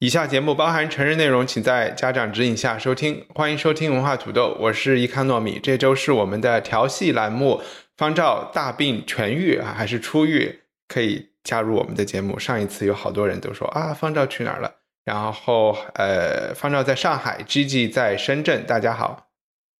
[0.00, 3.26] 以下节目包含成人内容，请在家长指引下收听。
[3.34, 5.58] 欢迎收听文化土豆，我是伊康糯米。
[5.60, 7.60] 这周是我们的调戏栏目，
[7.96, 10.60] 方照大病痊愈啊，还是出狱？
[10.86, 12.38] 可以加入我们的节目。
[12.38, 14.72] 上一次有好多人都说啊，方照去哪儿了？
[15.04, 18.64] 然后呃，方照在上海，Gigi 在深圳。
[18.64, 19.26] 大家好，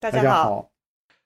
[0.01, 0.71] 大大家好，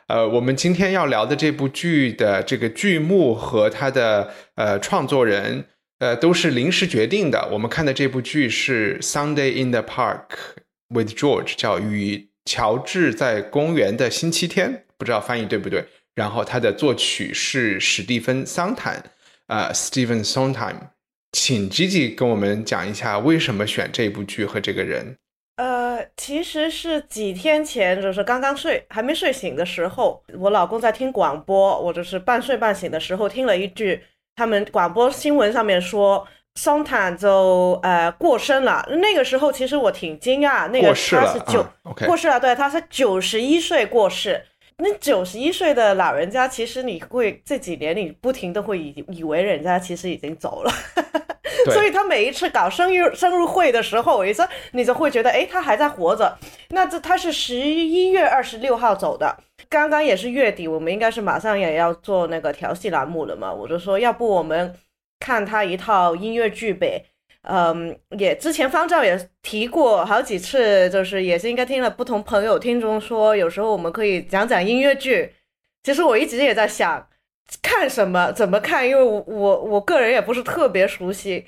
[0.09, 5.64] 呃，我们今天要聊的这部剧的这个剧目和它的呃创作人，
[6.02, 7.48] 呃，都是临时决定的。
[7.52, 10.31] 我们看的这部剧是《Sunday in the Park
[10.89, 15.84] with George》，叫与乔治在公园的星期天，不知道翻译对不对。
[16.17, 19.00] 然后它的作曲是史蒂芬·桑坦，
[19.47, 20.75] 呃，Stephen Sondheim。
[21.31, 25.16] 请 Gigi 跟我们讲一下为什么选这部剧和这个人。
[25.55, 34.03] 呃，其实是几天前，就是刚刚睡还没睡醒的时候，我老公在听广播，我就是半睡半醒的时候听了一句，
[34.36, 38.86] 他们广播新闻上面说桑坦就呃过身了。
[38.91, 41.66] 那个时候其实我挺惊讶，那个他是九、
[42.06, 44.44] 过世了，对，他是九十一岁过世。
[44.78, 50.72] 那九十一岁的老人家，其实你会这几年你不停的会以以为人家其实已经走了，
[51.64, 56.36] 对 所以他每一次搞生日生日会的时候，一说你就会觉得，哎，他还在活着。
[56.70, 59.36] 那这他是十一月二十六号走的，
[59.73, 63.51] 刚刚也是月底，我们应该是马上也要做那个调戏栏目了嘛。
[63.51, 64.75] 我就说，要不我们
[65.19, 67.03] 看他一套音乐剧呗。
[67.48, 75.32] 嗯，也之前方照也提过好几次，就是也是应该听了不同朋友听众说，有时候我们可以讲讲音乐剧。
[75.82, 77.09] 其实我一直也在想，
[77.62, 81.47] 看什么怎么看，因为我我我个人也不是特别熟悉，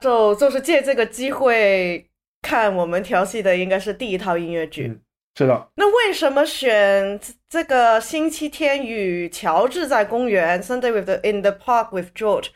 [0.00, 2.06] 就就是借这个机会
[2.40, 4.86] 看我们调戏的应该是第一套音乐剧。
[4.86, 5.00] 嗯
[5.38, 7.20] 是的，那为什么选
[7.56, 12.48] 这个星期天与乔治在公园 （Sunday with the in the park with George）？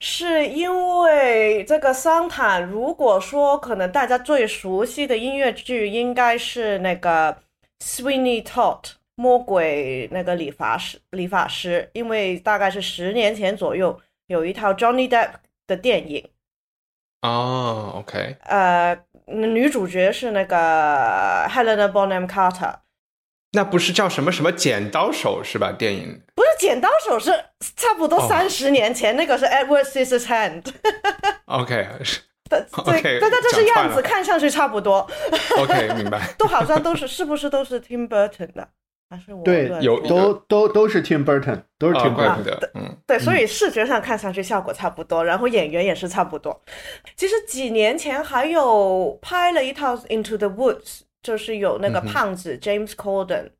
[0.00, 7.38] 是因为这个桑坦，如果说可能大家最熟悉的音乐剧应该是那个
[7.78, 8.80] Sweeney Todd
[9.14, 15.34] 魔鬼那个理发师理发师，因为大概是十年前左右有一套 Johnny Depp
[15.68, 16.28] 的电影，
[17.20, 22.74] 哦，OK，呃，女主角是那个 Helena Bonham Carter。
[23.52, 25.70] 那不是叫什么什么剪刀手是吧？
[25.70, 27.30] 电影不是剪刀手，是
[27.76, 29.84] 差不多哦三十年前、那个是 Edward
[32.52, 35.08] 对 OK，对，但但这是样子看上去差不多
[35.56, 36.34] ，OK 明白。
[36.36, 38.68] 都好像都是是不是都是 Tim Burton 的？
[39.08, 42.36] 还是我对有都都都是 Tim Burton，都是啊，Tim Burton。
[42.36, 46.62] 不得，嗯，对，所以视觉上看上去效果差不多，然后演员也是差不多。
[47.16, 50.80] 其实几年前还有拍了一套《Into the Woods》，
[51.22, 53.50] 就是有那个胖子 James Corden，、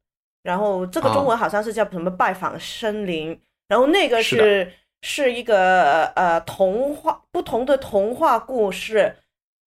[0.42, 3.34] 然后这个中文好像是叫什么《拜访森林》，
[3.68, 9.16] 然后那个是是是一个呃童话不同的童话故事。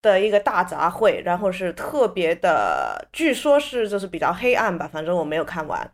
[0.02, 5.92] 的一个大杂烩，然后是特别的，据说是就是比较黑暗吧，反正我没有看完。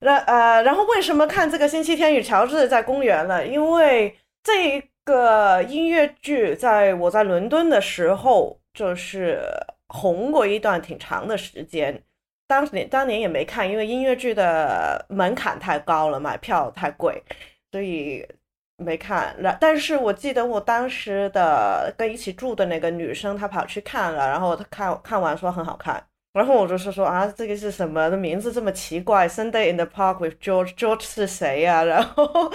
[0.00, 3.46] 那呃，然后为什么看这个星期天与乔治在公园了？
[3.46, 9.42] 因为这个音乐剧在我在伦敦的时候就是
[9.92, 12.02] 红过一段挺长的时间。
[12.46, 17.22] 当年当年也没看，因为音乐剧的门槛太高了，买票太贵，
[17.70, 18.26] 所以
[18.76, 19.34] 没看。
[19.38, 26.02] 然但是我记得我当时的跟一起住的那个女生，她跑去看了，然后她看看完说很好看。
[26.32, 28.08] 然后我就是说啊，这个是什么？
[28.08, 32.50] 的名字这么奇怪，Sunday in the Park with George，George 是谁呀、 然后，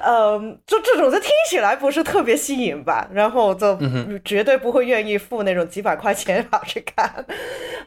[0.00, 3.06] 嗯，就这种，这听起来不是特别吸引吧？
[3.12, 3.78] 然后我就
[4.24, 7.26] 绝对不会愿意付那种几百块钱跑去看。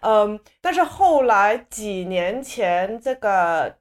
[0.01, 3.75] 嗯，但是后来几年前，这个，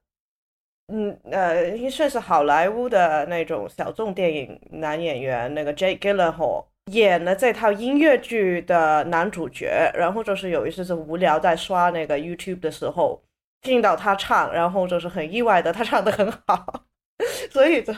[0.89, 6.65] 嗯呃，算是好莱坞的那种小众电影男演员，那个 Jake Gyllenhaal。
[6.93, 13.23] 演了这套音乐剧的男主角，然后就是有一次是无聊在刷那个 YouTube 的时候，
[13.61, 16.85] 听到他唱，然后就是很意外的，他唱的很好，
[17.51, 17.93] 所以就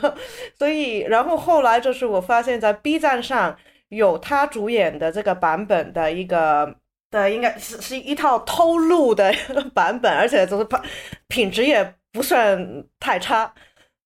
[0.57, 3.57] 所以然后后来就是我发现，在 B 站上
[3.89, 6.75] 有他主演的这个版本的一个
[7.11, 9.33] 的，应该是是一套偷录的
[9.73, 10.79] 版本，而且就是品
[11.27, 13.53] 品质也不算太差，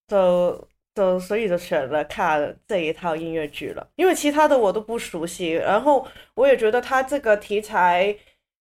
[0.07, 0.69] 就。
[0.99, 5.53] 就所以就选了看这一套音乐剧了，因为其他的我都不熟悉。
[5.53, 8.13] 然后我也觉得他这个题材，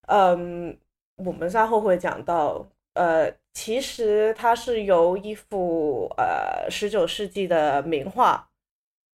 [0.07, 0.79] 嗯，
[1.17, 2.65] 我们稍后会讲到，
[2.95, 8.49] 呃，其实它是由一幅呃十九世纪的名画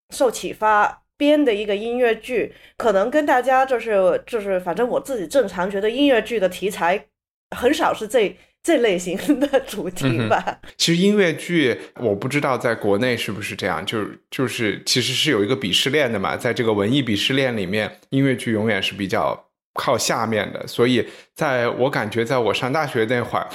[0.10, 7.08] 受启发编的一个音乐剧，可能跟大家就是就是，反正我自己正常觉得音乐剧的题材
[7.56, 8.36] 很少是这。
[8.64, 10.60] 这类型的主题吧。
[10.78, 16.38] 其实音乐剧，我不知道在国内是不是这样，就是就是其实是有一个鄙视链的嘛。
[16.38, 20.66] 在这个文艺鄙视链里面，音乐剧永远是比较靠下面的。
[20.66, 21.06] 所以，
[21.36, 23.50] 在我感觉，在我上大学那会儿，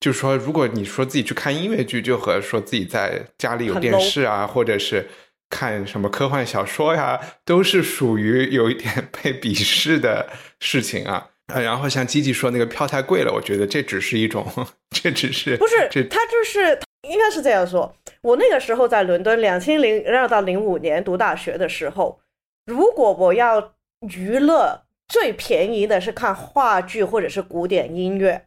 [0.00, 5.06] 就是说，如果你说自己去看音乐剧，就和说自己在家里有电视啊，或者是
[5.50, 10.30] 看什么科幻小说呀，都是属于有一点被鄙视的
[10.60, 11.28] 事情啊。
[11.52, 14.44] 呃，然后像吉吉说那个票太贵了，我觉得这只是一种，
[14.90, 16.78] 这只是不是他就是
[17.08, 17.94] 应该是这样说。
[18.22, 22.18] 我那个时候在伦敦，两千零二到零五年读大学的时候，
[22.64, 28.46] 如果我要娱乐，最便宜的是看话剧或者是古典音乐，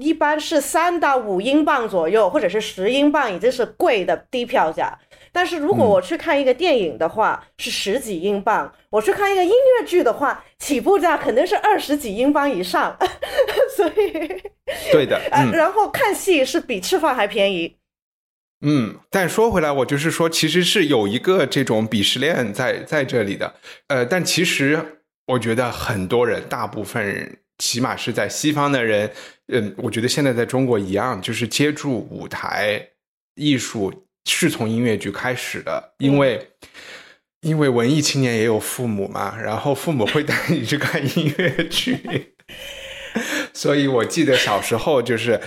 [0.00, 4.96] 一般是三到五英镑左右，或者是十英镑，已经是贵的低票价。
[5.36, 12.96] 但是如果我去看一个电影的话，是十几英镑；我去看一个音乐剧的话，起步价肯定是二十几英镑以上。
[13.76, 14.40] 所以，
[14.90, 15.52] 对的，嗯。
[15.52, 17.76] 然后看戏是比吃饭还便宜。
[18.62, 23.56] 嗯，但说回来，我就是说，其实是有一个这种鄙视链在在这里的。
[23.88, 29.12] 呃，但其实我觉得很多人，大部分人，起码是在西方的人，
[29.48, 32.88] 嗯，我觉得现在在中国一样，就是接触舞台
[33.34, 33.92] 艺术。
[34.26, 36.50] 是从音乐剧开始的，因为
[37.42, 42.34] 因为文艺青年也有父母嘛，然后父母会带你去看音乐剧，
[43.54, 45.40] 所以我记得小时候就是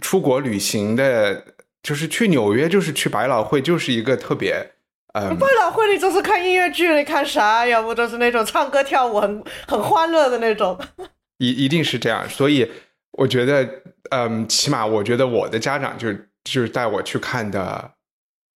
[0.00, 1.44] 出国旅行的，
[1.82, 4.70] 就是去纽约，就是去百老汇，就是一个特别
[5.12, 7.66] 呃，百老汇里就是看音乐剧，你看啥？
[7.66, 10.78] 要不就是那种唱歌跳舞很很欢乐的那种，
[11.38, 12.28] 一一定是这样。
[12.28, 12.70] 所以
[13.12, 13.68] 我觉得，
[14.10, 16.12] 嗯，起码我觉得我的家长就
[16.44, 17.90] 就是带我去看的。《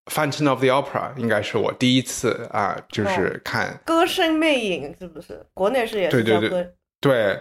[0.07, 5.41] Fountain of the Opera》应该是我第一次啊，就是看《歌声魅影》，是不是？
[5.55, 6.71] 国内是也是对对对，
[7.01, 7.41] 对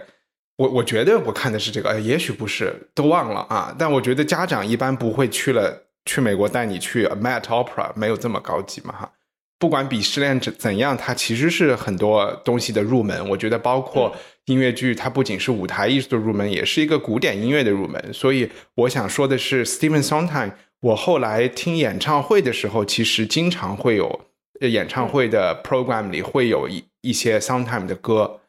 [0.56, 3.74] 我我觉得我看的是这个，也许不是，都忘了啊。
[3.76, 9.12] 但我觉得家长一般不会去了去美国带你去 Met Opera，没有这么高级嘛哈。
[9.58, 13.28] 不管比失恋怎怎样，它其实是很多东西的入门。
[13.28, 18.12] 我觉得包括音乐剧，它不仅是舞台艺术的入门，也是一个古典音乐的入门。
[18.12, 20.52] 所以我想说的是，Stephen Sondheim。
[20.82, 24.20] 我后来听演唱会的时候，其实经常会有
[24.60, 28.40] 演唱会的 program 里会有一一些 Sondheim 的歌。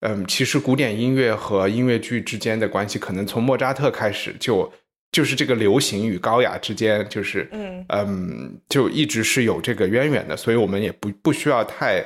[0.00, 4.70] 嗯，其实古典音乐和音乐剧之间的关系，可能从莫扎特开始就
[5.10, 10.36] 就是这个流行与高雅之间，就是嗯嗯，就一直是有这个渊源的。
[10.36, 12.04] 所以我们也不不需要太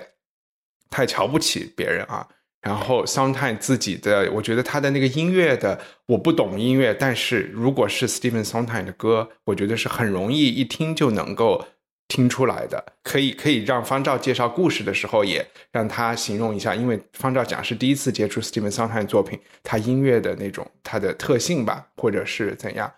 [0.89, 2.27] 太瞧不起别人啊。
[2.65, 11.63] 然后 Sondheim 自己的，我觉得他的那个音乐的，我不懂音乐，但是如果是 Stephen Sondheim 的歌，我觉得是很容易一听就能够
[12.09, 12.83] 听出来的。
[13.03, 22.91] 可以可以让方照介绍故事的时候，也让他形容一下，因为方照讲是第一次接触 Stephen Sondheim 作品，他音乐的那种他的特性吧，或者是怎样。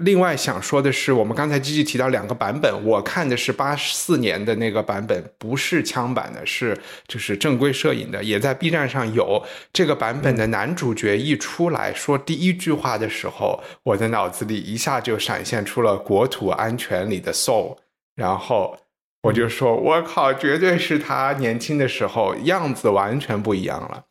[0.00, 17.76] 另外想说的是，我们刚才积极提到两个版本，我看的是八四年的那个版本，不是枪版的，是就是正规摄影的，也在 B 站上有这个版本的男主角一出来说第一句话的时候，我的脑子里一下就闪现出了《国土安全》里的 Soul，
[18.14, 18.78] 然后
[19.22, 24.04] 我就说，我靠，绝对是他年轻的时候样子完全不一样了，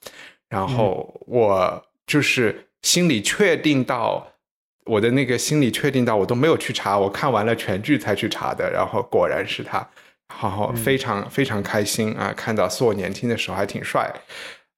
[0.49, 4.27] 然后我就是心里确定到。
[4.87, 9.87] 我的那个心理确定到我都没有去查，我看完了全剧才去查的，然后果然是他，
[10.33, 12.33] 好好非常非常开心啊！
[12.35, 14.11] 看到索年轻的时候还挺帅，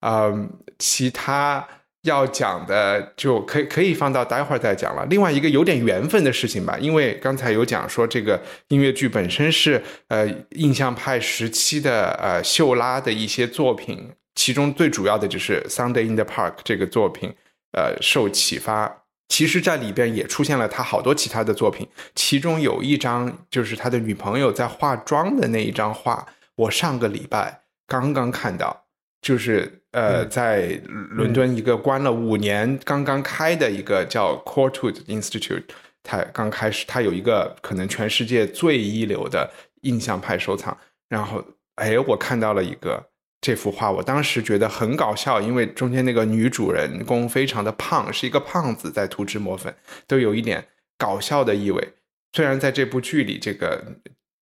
[0.02, 1.68] 嗯，其他
[2.04, 5.06] 要讲的就可以可以放到待会儿再讲了。
[5.10, 17.34] 另外一个有点缘分的事情吧，因为刚才有讲说这个音乐剧本身是呃印象派时期的呃秀拉的一些作品，其中最主要的就是《Sunday in the Park》这个作品，
[17.74, 18.99] 呃受启发。
[19.30, 28.86] 其实，在里边也出现了他好多其他的作品，其中有一张就是他的女朋友在化妆的那一张画，我上个礼拜刚刚看到，
[29.22, 30.82] 就是呃，在
[31.12, 35.64] 伦敦一个关了五年、刚刚开的一个叫 Courtwood Institute，
[36.04, 39.50] 它刚开始，它有一个可能全世界最一流的
[39.84, 40.76] 印象派收藏，
[41.08, 41.46] 然后
[41.76, 43.09] 哎，我看到了一个。
[43.42, 49.74] 这幅画我当时觉得很搞笑，因为中间那个女主人公非常的胖，是一个胖子在涂脂抹粉，
[50.08, 50.68] 都有一点
[50.98, 51.94] 搞笑的意味。
[52.34, 53.84] 虽然在这部剧里，这个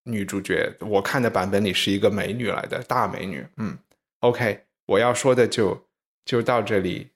[0.04, 3.46] 女主角，我看的版本里是一个美女来的，大美女。
[3.56, 3.78] 嗯
[4.20, 5.86] ，OK，我要说的就
[6.24, 7.10] 就到这里。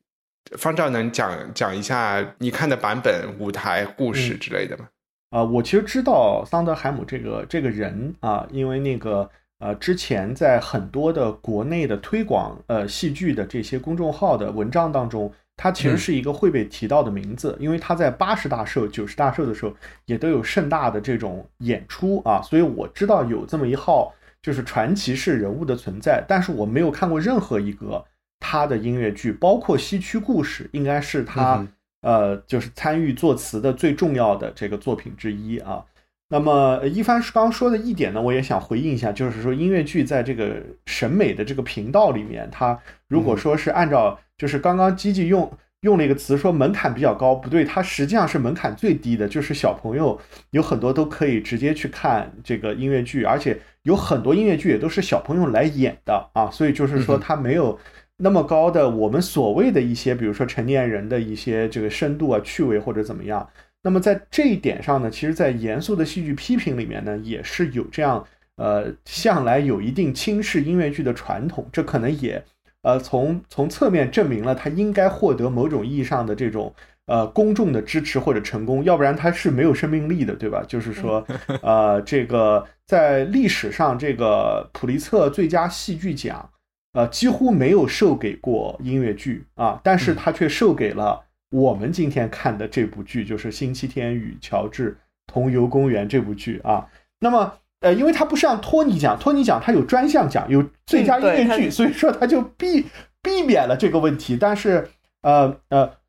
[0.59, 4.89] 方丈能讲讲一下你看的版本、舞台故事之类的吗？
[5.31, 9.29] 啊，我其实知道桑德海姆这个这个人啊，因为那个
[9.63, 19.73] 呃，之前在很多的国内的推广呃戏剧的这些公众号的文章当中，它其实是一个会被提到的名字，因为他在八十大寿、九十大寿的时候
[20.07, 28.05] 也都有盛大的这种演出啊，所以我知道有这么一号就是传奇式人物的存在，但是我没有看过任何一个。
[28.45, 31.65] 他的音乐剧，包括《西区故事》，应该是他
[32.01, 35.85] 呃，就是参与作词的最重要的这个作品之一啊。
[36.33, 50.19] 那么一帆是刚刚说的一点呢，我也想回应一下，就是说音乐剧在这个审美的这个频道里面，它如果说是按照就是刚刚基基用用了一个词说门槛比较高，不对，它实际上是门槛最低的，就是小朋友
[50.53, 57.79] 有很多都可以直接去看这个音乐剧，而且有很多音乐剧也都是小朋友来演的啊，所以就是说它没有。
[58.17, 63.47] 那么高的我们所谓的一些，比如说成年人的一些这个深度啊、趣味或者怎么样。
[63.83, 68.25] 那么在这一点上呢，其实，在严肃的戏剧批评里面呢，也是有这样
[68.57, 71.69] 呃，向来有一定轻视音乐剧的传统。
[71.73, 72.43] 这可能也
[72.83, 76.73] 呃，从从侧面证明了它应该获得某种意义上的这种
[77.07, 80.65] 呃公众的支持或者成功，要不然它是没有生命力的，对吧？
[80.69, 81.27] 就是说，
[81.63, 86.49] 呃，这个在历史上，这个普利策最佳戏剧奖。
[86.95, 96.89] 呃，几乎没有授给过音乐剧啊，但是他却授给了我们今天看的这部剧，就是《星期天与乔治同游公园》这部剧啊。
[97.21, 102.87] 那么，呃，因为它不是像托尼奖，托尼奖它有专项奖，有最佳音乐剧，所以说它就避
[103.23, 104.37] 避免了这个问题。
[104.37, 104.89] 但是，
[105.23, 106.02] 呃呃。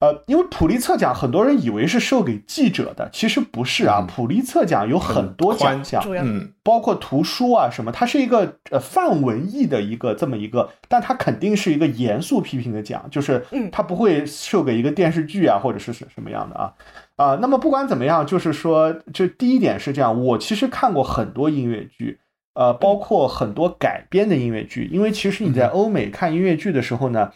[0.00, 4.06] 呃，因为普利策奖很多人以为是授给记者的，其实不是啊。
[4.08, 16.72] 普利策奖有很多奖项，嗯，包括图书啊什么，它是一个呃泛文艺的一个这么一个，但它肯定是一个严肃批评的奖，就是它不会授给一个电视剧啊或者是什什么样的啊
[17.16, 17.34] 啊。
[17.40, 22.20] 那么不管怎么样，就是说，这第一点是这样，我其实看过很多音乐剧，
[22.54, 27.32] 呃，包括很多改编的音乐剧，因为其实你在欧美看音乐剧的时候呢。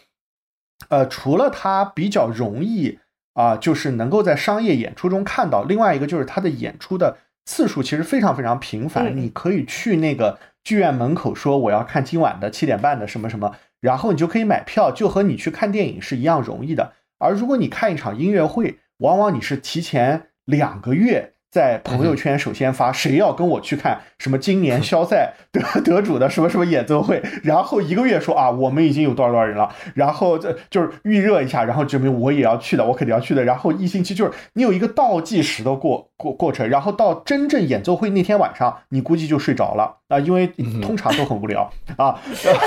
[0.89, 2.99] 呃，除了它比较容易
[3.35, 9.17] 啊，就是能够在商业演出中看到，另外一个就是它的演出的次数其实非常非常频繁。
[9.17, 16.93] 你可以去那个剧院门口说我要看今晚的七点半的什么什么，然后你就可以买票，就和你去看电影是一样容易的。
[17.19, 21.32] 而如果你看一场音乐会，往往你是提前两个月。
[21.52, 39.99] 在朋友圈首先发谁要跟我去看什么今年肖赛得 得主的什么什么演奏会，然后一个月说啊我们已经有多少多少人了，然后这就是预热一下，然后证明我也要去的，我肯定要去的，然后一星期就是你有一个倒计时的过过过程，然后到真正演奏会那天晚上，你估计就睡着了。
[40.09, 40.47] 啊，因为
[40.82, 42.21] 通常都很无聊啊，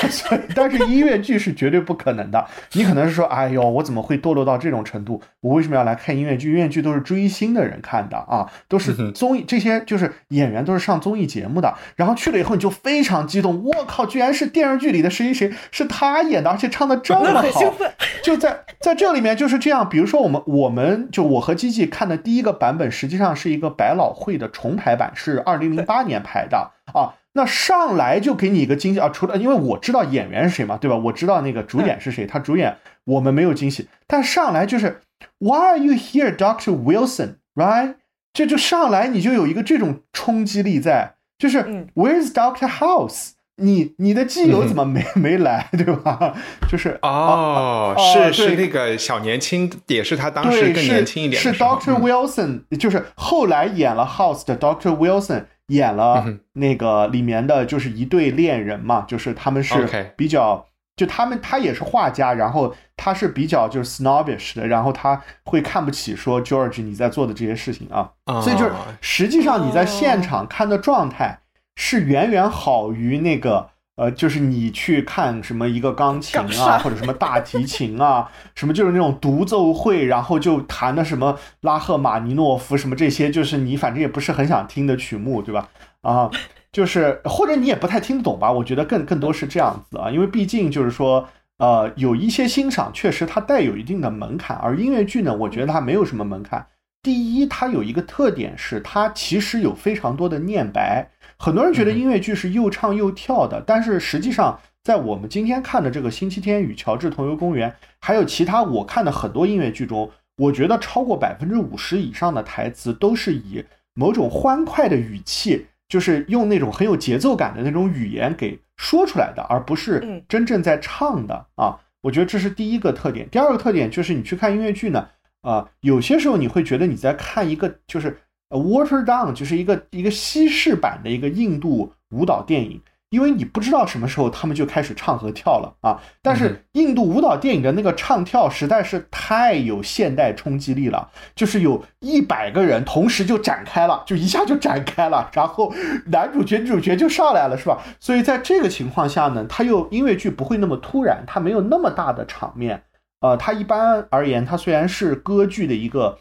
[0.56, 6.52] 但是音乐剧是绝对不可能的，你可能是说哎呦我怎么会堕落到这种程度，我为什么要来看音乐剧？
[6.52, 8.52] 音乐剧都是追星的人看的啊。
[8.76, 11.74] 都是综艺，这些就是演员，都是上综艺节目的。
[11.96, 17.74] 然后去了以后，你就非常激动，我靠，居然是电视剧里的谁谁谁，是他演的，而且唱的这么好。
[18.22, 19.88] 就在在这里面就是这样。
[19.88, 27.16] 比如说，我们我们就我和基基看的第一个版本，实际上是一个百老汇的重排版，是二零零八年排的啊。
[27.32, 29.08] 那上来就给你一个惊喜啊！
[29.08, 30.98] 除了因为我知道演员是谁嘛，对吧？
[30.98, 35.00] 我知道那个主演是谁，他主演我们没有惊喜，但上来就是
[35.40, 37.36] Why are you here, Doctor Wilson?
[37.56, 37.96] Right?
[38.36, 41.64] 这就上来你就有一个这种冲击力在，就是
[41.96, 43.30] Where's Doctor House？
[43.58, 46.36] 你你的基友怎么没 没来，对吧？
[46.70, 59.74] 就是哦，是是那个小年轻，也是他当时更年轻一点，是 Doctor Wilson，就是后来演了 House 的 Doctor Wilson 演了那个里面的就是一对恋人嘛，就是他们是
[60.18, 60.66] 比较。
[60.96, 68.10] 就他们，他也是画家，然后他是比较就是 snobbish 的，然后他会看不起说 George 你在做的这些事情啊，
[68.42, 68.72] 所以就是
[69.02, 71.40] 实际上你在现场看的状态
[71.76, 85.68] 是远远好于那个呃，就是你去看什么一个钢琴啊，或者什么大提琴啊，什么就是那种独奏会，然后就弹的什么拉赫玛尼诺夫什么这些，就是你反正也不是很想听的曲目，对吧？
[86.02, 86.32] 啊。
[86.76, 88.52] 就是或者你也不太听得懂吧？
[88.52, 91.26] 我觉得更更多是这样子啊，因为毕竟就是说，
[91.58, 96.68] 呃，有一些欣赏确实它带有一定的门槛，而音乐剧呢，我觉得它没有什么门槛。
[97.02, 101.08] 第一，它有一个特点是它其实有非常多的念白。
[101.38, 107.70] 很多人觉得音乐剧是又唱又跳的，但是实际上在我们今天看的这个《星期天与乔治同游公园》，
[108.02, 113.64] 还有其他我看的很多音乐剧中，我觉得超过百分之五十以上的台词都是以
[113.94, 115.68] 某种欢快的语气。
[115.96, 121.80] 就是用那种很有节奏感的那种语言给说出来的，而不是嗯真正在唱的啊。
[122.02, 123.30] 我觉得这是第一个特点。
[123.30, 125.08] 第二个特点就是你去看音乐剧呢，
[125.42, 128.18] 啊、有些时候你会觉得你在看一个就是
[128.50, 132.82] 呃 water down，就是一个一个西式版的一个印度舞蹈电影。
[133.12, 136.02] 因为你不知道什么时候他们就开始唱和跳了啊！
[136.22, 145.74] 但嗯是印度舞蹈电影的那个唱跳实在是太有现代冲击力了，就是有一百个人同时就展开了，就一下就展开了，然后
[146.08, 147.80] 男主角、女主角就上来了，是吧？
[148.00, 152.84] 所以在这个情况下呢，他又音乐剧不会那么突然，它没有那么大的场面，
[153.22, 156.18] 呃，它一般而言，它虽然是歌剧的一个，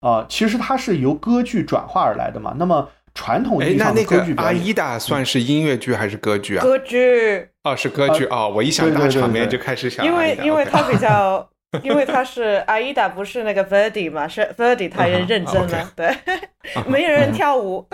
[0.00, 2.88] 呃，其实它是由歌剧转化而来的嘛，那么。
[3.18, 6.62] 传统意哎，义上的那那个阿歌剧表演，依达算是音乐剧还是歌剧啊？
[6.62, 8.52] 歌剧，哦，是歌剧哦。
[8.54, 11.44] 我一想大场面就开始想因为因为他比较，
[11.82, 16.16] 因为他是阿依达，不是那个 Verdi 嘛，是 Verdi 他也认真了，对，
[16.86, 17.84] 没有人跳舞，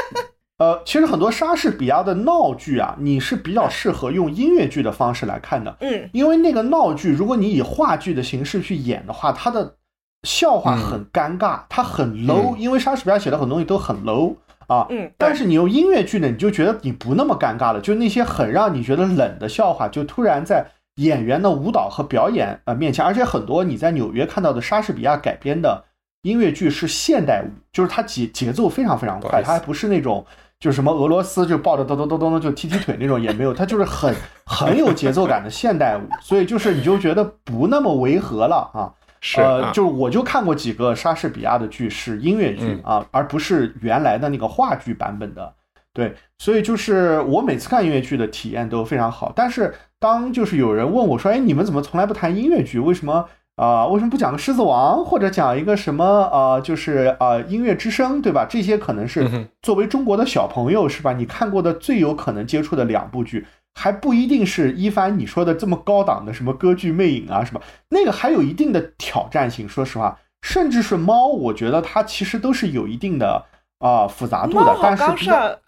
[0.58, 6.08] 呃，其实很多莎士比亚的闹剧啊，你是比较适合用音乐剧的方式来看的，嗯。
[6.14, 9.74] 因为那个闹剧，如果你以话剧的形式去演的话，它的
[10.22, 14.36] 笑话很尴尬，它很 low，、因为莎士比亚写的很多东西都很 low
[14.68, 14.86] 啊。
[14.90, 20.66] 嗯，但是你用音乐剧呢，你就觉得你不那么尴尬了，就那些很让你觉得冷的笑话，就突然在
[20.96, 25.84] 演员的舞蹈和表演呃面前，而且很多你在纽约看到的莎士比亚改编的
[26.22, 30.24] 音乐剧是现代舞，就是它节节奏非常非常快，它还不是那种
[30.60, 34.14] 就是什么俄罗斯就抱着咚咚咚咚咚就踢踢腿那种也没有，它就是很
[34.44, 38.92] 很有节奏感的现代舞，所以就是你就觉得不那么违和了啊。
[39.24, 45.54] 是呃，啊就是我就看过几个莎士比亚的剧是音乐剧、嗯啊，而不是原来的那个话剧版本的。
[45.94, 49.32] 对，所以就是我每次看音乐剧的体验都非常好。
[49.36, 52.80] 但是当就是有人问我说：“哎，你们怎么从来不谈音乐剧？
[52.80, 58.46] 为什么啊、为什么不讲个《狮子王》或者讲一个什么啊、就是啊、音乐之声，对吧？
[58.48, 61.12] 这些可能是作为中国的小朋友是吧？
[61.12, 69.68] 你看过的最有可能接触的两部剧。”还不一定是一帆你说的这么高档的什么歌剧魅影啊什么，那个还有一定的挑战性。
[69.68, 73.44] 说实话，甚至是猫，我觉得它其实都是有一定的
[73.78, 75.58] 啊、复杂度的，猫好但是比较高尚，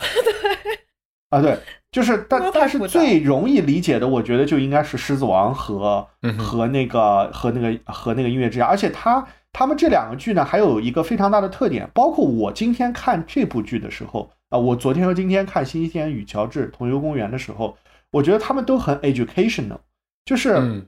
[1.30, 1.58] 啊对，
[1.90, 6.06] 就是但但是最容易理解的，我觉得就应该是狮子王和
[6.38, 17.76] 和那个和那个和那个音乐之家，而且它他们这两个剧呢，还有一个非常大的特点，包括我今天看这部剧的时候啊、我昨天和今天看《星期天与乔治同游公园》的时候，
[18.14, 19.80] 我觉得他们都很 educational，
[20.24, 20.54] 就是。
[20.54, 20.86] 嗯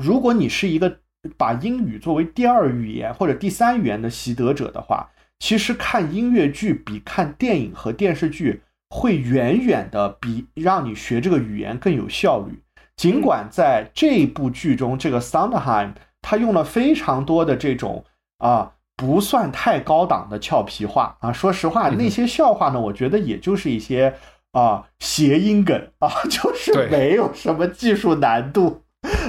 [0.00, 1.00] 如果你是一个
[1.36, 12.62] 把英语作为第二语言或者第三语言的习得者的话，其实看音乐剧比看电影和电视剧会远远的比让你学这个语言更有效率。
[12.96, 18.04] 尽管在这部剧中，这个 Sondheim 他用了非常多的这种
[18.38, 24.14] 啊不算太高档的俏皮话啊，说实话，那些笑话呢，我觉得也就是一些
[24.52, 28.82] 啊谐音梗啊， 就是没有什么技术难度。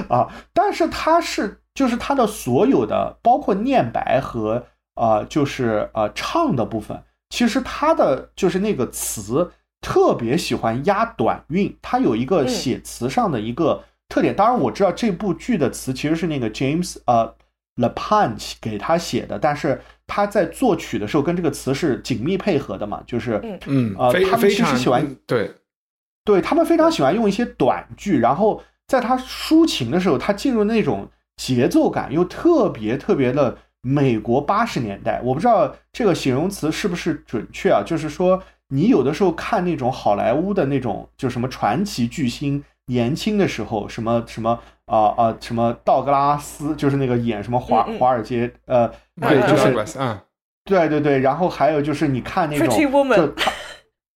[0.08, 14.34] 啊，但是它是就是它的所有的包括念白和呃就是呃唱的部分，其实它的就是那个词特别喜欢押短韵，它有一个嗯写词上的一个特点。
[14.34, 17.34] 当然我知道这部剧的词其实是那个 James 呃
[17.76, 19.80] LePage 给他写的，但是
[20.12, 25.52] 他在作曲的时候跟这个词是紧密配合的嘛，就是嗯嗯呃，他们非非常其实喜欢嗯对
[26.24, 35.20] 对他们非常喜欢用一些短句，然后在他抒情的时候，他进入那种节奏感又特别特别的美国八十年代。
[35.22, 37.82] 我不知道这个形容词是不是准确啊？
[37.86, 44.58] 就是说，你有的时候看那种好莱坞的那种，就什么传奇巨星年轻的时候，什么什么
[44.90, 47.98] 啊啊、什么道格拉斯，就是那个演什么华嗯嗯。
[47.98, 48.88] 华尔街呃，
[49.20, 50.20] 对，嗯就是啊，
[50.64, 53.52] 对对对，然后还有就是你看那种就他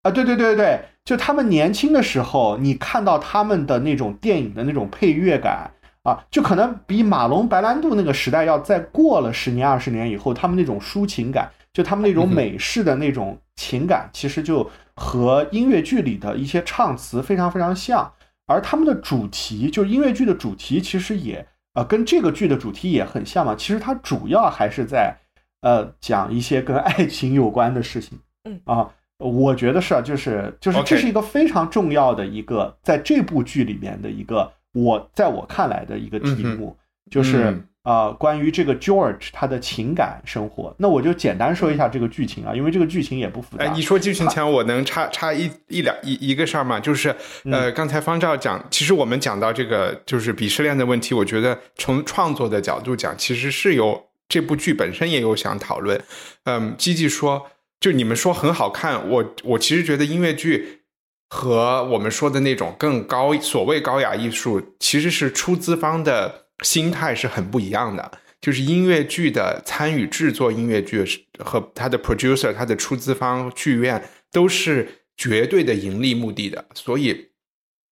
[0.03, 5.71] 啊，对对对对，就他们年轻的时候，你看到他们的那种电影的那种配乐感
[6.03, 18.13] 啊，就可能比马龙白兰度那个时代要再过了十年二十年以后，他们那种抒情感，就他们那种美式的那种情感，其实就和音乐剧里的一些唱词非常非常像，
[18.47, 23.55] 而他们的主题，就是音乐剧的主题，其实也呃跟这个剧的主题也很像嘛。
[23.55, 25.17] 其实它主要还是在
[25.63, 28.19] 呃讲一些跟爱情有关的事情。
[28.45, 36.77] 嗯啊，我觉得是啊，就是就是这是一个非常重要的一个在这部剧里面的一个我在我看来的一个题目，
[37.11, 40.75] 就是嗯啊、关于这个 George 他的情感生活。
[40.79, 43.65] 那我就简单说一下这个剧情啊，因为这个剧情也不复杂。
[43.65, 46.81] 哎，你说剧情前，我能插插一一两一一个事儿吗？
[46.81, 47.11] 就是
[47.45, 56.03] 呃，嗯刚才方照讲，其实我们讲到这个就是鄙视链的问题，我觉得从创作的角度讲，其实是有这部剧本身也有想讨论。
[56.45, 57.47] 嗯，基基说，
[57.79, 60.81] 就你们说很好看，我我其实觉得音乐剧
[61.29, 68.19] 和我们说的那种更高所谓高雅艺术，其实是出资方的心态是很不一样的。
[68.41, 71.03] 就是音乐剧的参与制作音乐剧
[71.39, 77.31] 和他的 producer、他的出资方剧院都是绝对的盈利目的的，所以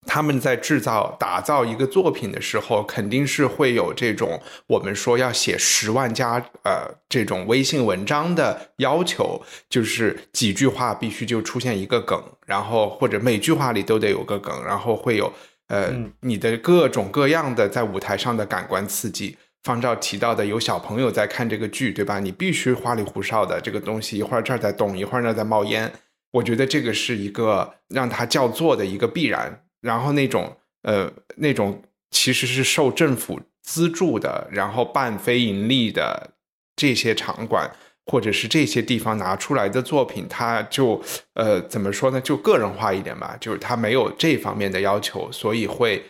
[0.05, 15.33] 他们在制造、打造一个作品的时候，肯定是会有这种我们说要写十万加呃这种微信文章的要求，就是几句话必须就出现一个梗，然后或者每句话里都得有个梗，然后会有
[15.73, 19.37] 呃你的各种各样的在舞台上的感官刺激。
[19.63, 22.19] 方照提到的有小朋友在看这个剧，对吧？
[22.19, 25.91] 你必须花里胡哨的这个东西，一会儿这儿在动，一会儿那在冒烟。
[26.33, 29.65] 我觉得这个是一个让他叫座的一个必然。
[29.81, 31.81] 然后那种呃那种
[32.11, 36.33] 其实是受政府资助的，然后半非盈利的
[36.75, 37.71] 这些场馆
[38.07, 41.03] 或者是这些地方拿出来的作品，它就
[41.35, 42.21] 呃怎么说呢？
[42.21, 46.03] 就个人化一点吧，就是他没有这方面的要求，所以会。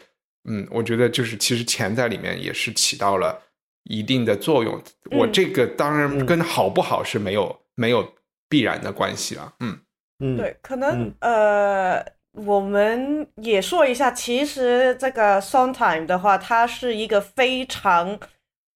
[0.44, 3.40] 嗯，我觉得就是其实钱在里面也是起到了
[3.84, 4.82] 一定的作用。
[5.12, 8.12] 我这个当然跟好不好是没有没有
[8.48, 9.54] 必然的关系了。
[9.60, 9.78] 嗯
[10.18, 18.18] 嗯，对，可能呃，我们也说一下，其实这个 Sondheim 的话，它是一个非常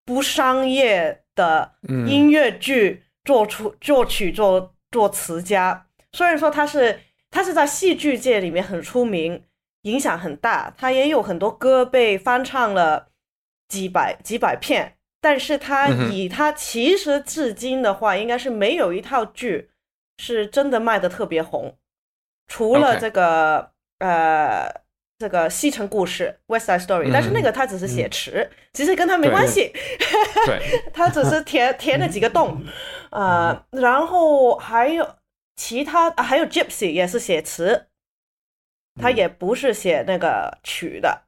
[0.05, 1.73] 不商业的
[2.07, 5.87] 音乐剧作出作曲作作词家。
[6.13, 6.99] 虽然说他是
[7.31, 9.43] 他是在戏剧界里面很出名。
[9.83, 13.07] 影响很大，他也有很多歌被翻唱了
[13.69, 19.71] 几百几百遍，但是他以他其实至今的话，应该是没有一套剧
[20.19, 21.79] 是真的卖的特别红，
[22.49, 24.69] 除了这个呃
[25.19, 29.73] 这个西城故事 West Side Story，但是那个他只是写词，其实跟他没关系，
[30.47, 30.61] 对，
[30.93, 32.63] 他 只是填填了几个洞，
[33.11, 35.17] 呃，然后还有
[35.57, 37.87] 其他还有 Gypsy 也是写词。
[38.99, 41.25] 他也不是写那个曲的，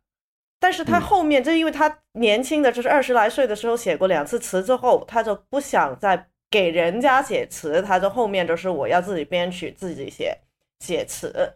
[0.58, 10.34] 但是他后面就因为他年轻的就是二十来岁的时候写过两次词之后，他就不想再给人家写词，他就后面就是我要自己编曲自己写
[10.80, 11.52] 写词，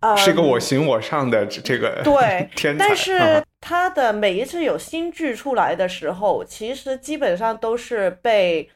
[0.00, 2.48] 啊，是个我行我上的这个对。
[2.78, 8.68] 但是他的每一次有新剧出来的时候，其实基本上都是被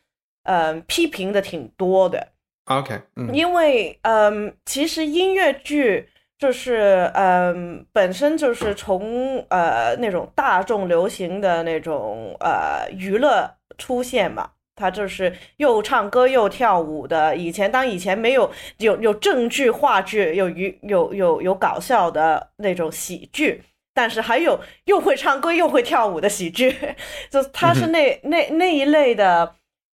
[0.45, 2.29] 嗯批评的挺多的。
[2.67, 6.09] OK，嗯因为嗯，其实音乐剧。
[6.37, 17.35] 就是嗯，本身就是从呃那种大众流行的那种呃娱乐出现嘛，它就是又唱歌又跳舞的。
[17.37, 26.75] 以前当以前没有有有正剧、话剧，有娱有有有搞笑的那种喜剧，但是还有又会唱歌又会跳舞的喜剧，
[27.31, 29.57] 就他是那那那一类的。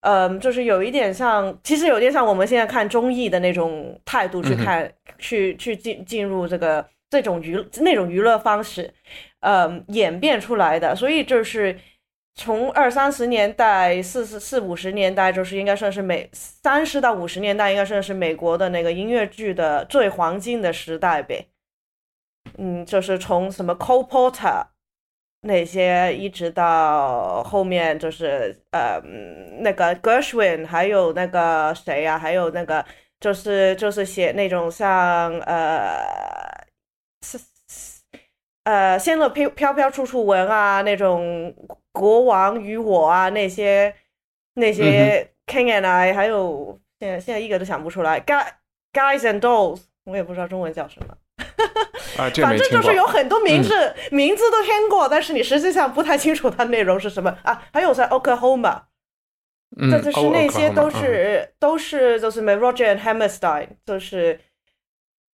[0.07, 8.93] 嗯，就是有一点像，其实有点像我们现在看综艺的那种态度去看，去去进进入这个这种娱那种娱乐方式，
[9.39, 10.95] 嗯，演变出来的。
[10.95, 11.75] 所以就是
[12.35, 21.47] 从二三十年代、四四四五十年代，就是应该算是美三十到五十年代，应该算是美国的那个音乐剧的最黄金的时代呗。
[22.57, 24.67] 嗯，就是从什么 Cole Porter。
[25.41, 28.99] 那些一直到后面就是呃
[29.59, 32.83] 那个 Gershwin，还有那个谁呀，还有那个
[33.19, 36.01] 就是就是写那种像呃
[37.21, 37.37] 是
[38.63, 41.53] 呃仙乐飘飘飘处处闻啊那种
[41.95, 43.95] 国王与我啊那些
[44.55, 48.19] 那些 King and I，还有现在现在一个都想不出来。
[48.19, 48.47] Guys
[48.91, 51.17] Guys and Dolls，我也不知道中文叫什么。
[52.17, 57.37] 啊， 反正就是有很多名字，名字都听过，但是你实际上不太清楚它内容是什么。
[57.43, 57.63] 啊。
[57.73, 58.83] 还有在 Oklahoma，
[59.91, 64.39] 这就是那些都是都是就是 Roger and Hammerstein，就是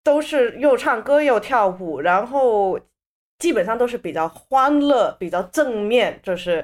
[0.04, 2.80] 都是又唱歌又跳舞，然后
[3.42, 6.64] 基本上都是比较欢乐、比较正面，就是。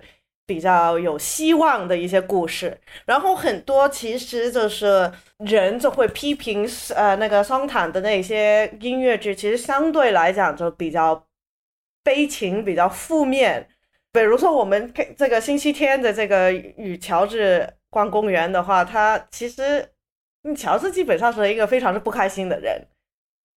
[0.50, 11.22] 比较有希望的一些故事，然后很多其实就是人就会批评，呃，那个桑坦的那些音乐剧，其实相对来讲就比较
[12.02, 13.68] 悲情、比较负面。
[14.14, 19.86] 比如说我们这个星期天的这个与乔治逛公园的话，他其实
[20.56, 22.88] 乔治基本上是一个非常是不开心的人，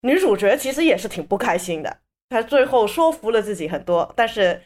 [0.00, 1.98] 女主角其实也是挺不开心的，
[2.30, 4.62] 她最后说服了自己很多，但是。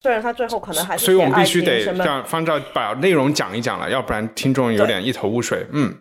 [0.00, 5.66] 虽然他最后可能还是，所以我们必须得让方照把内容讲一讲了，要不然听众有点一头雾水。
[5.72, 5.92] 嗯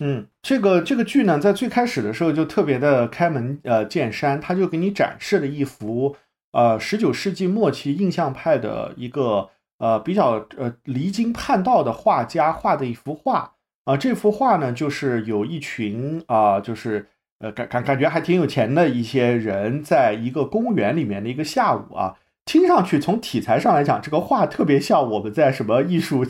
[0.00, 6.16] 嗯，这个这个剧呢，在最开始的时候就特别的开门呃见山，他就给你展示了一幅
[6.52, 13.52] 呃十九世纪末期印象派的一个呃比较呃离经叛道的画家画的一幅画。
[13.84, 17.06] 啊，这幅画呢，就是有一群啊，就是
[17.38, 22.16] 呃感感感觉还挺有钱的一些人，在一个公园里面的一个下午啊。
[22.48, 26.24] 听上去从题材上来讲，这个画特别像我们在什么艺术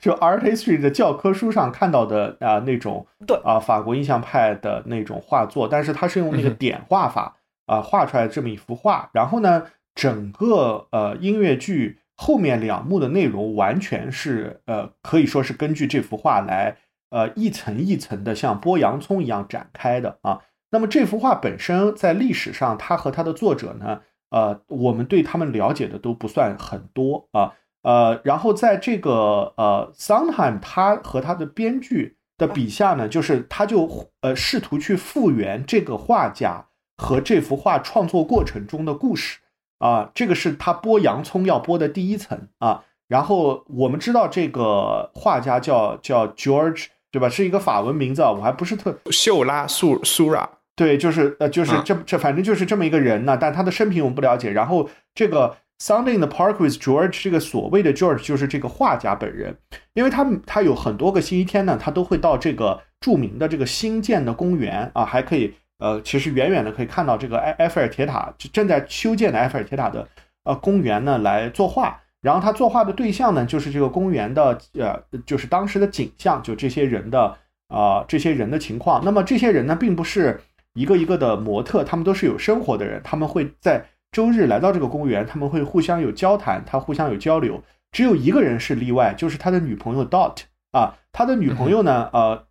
[0.00, 9.08] 就 art history 的教科书上看到的啊那种对啊法国印象派的那种画作，但是它是用那个点画法啊画出来这么一幅画。
[9.12, 9.62] 然后呢，
[9.94, 16.76] 整个呃音乐剧后面两幕的内容完全是呃可以说是根据这幅画来
[17.10, 20.40] 呃一层一层的像剥洋葱一样展开的啊。
[20.70, 24.00] 那么这幅画本身在历史上，它和它的作者呢？
[24.30, 39.40] 呃，我们对他们了解的都不算很多啊，呃，然后在这个呃，Sondheim 他和他的编剧的笔下呢，就是他就呃试图去复原这个画家和这幅画创作过程中的故事
[39.78, 42.84] 啊，这个是他剥洋葱要剥的第一层啊。
[43.08, 47.28] 然后我们知道这个画家叫叫 George 对吧？
[47.28, 50.48] 是一个法文名字啊，我还不是特秀拉苏苏拉。
[50.76, 53.36] 对，就是呃，就是这这，反正就是这么一个人呢。
[53.38, 54.50] 但他的生平我们不了解。
[54.50, 59.56] 然后这个《Sunday in the Park with George》这个所谓的 George 就是这个画家本人，
[59.92, 70.08] 因为他他有很多个星期天呢，他都会到这个著名的这个新建的公园啊，还可以呃，其实远远的可以看到这个埃埃菲尔铁塔正在修建的埃菲尔铁塔的
[70.44, 72.00] 呃公园呢来作画。
[72.22, 77.36] 然后他作画的对象呢，就是这个公园的呃，就是当时的景象，就这些人的
[77.68, 79.04] 啊这些人的情况。
[79.04, 80.40] 那么这些人呢，并不是。
[80.74, 87.60] 一个一个的模特，他们都是有生活的人，他们会在周日来到这个公园，他们会互相有交谈，他互相有交流。
[87.90, 90.36] 只有一个人是例外，就是他的女朋友 Dot
[90.70, 92.46] 啊，他的女朋友呢，呃，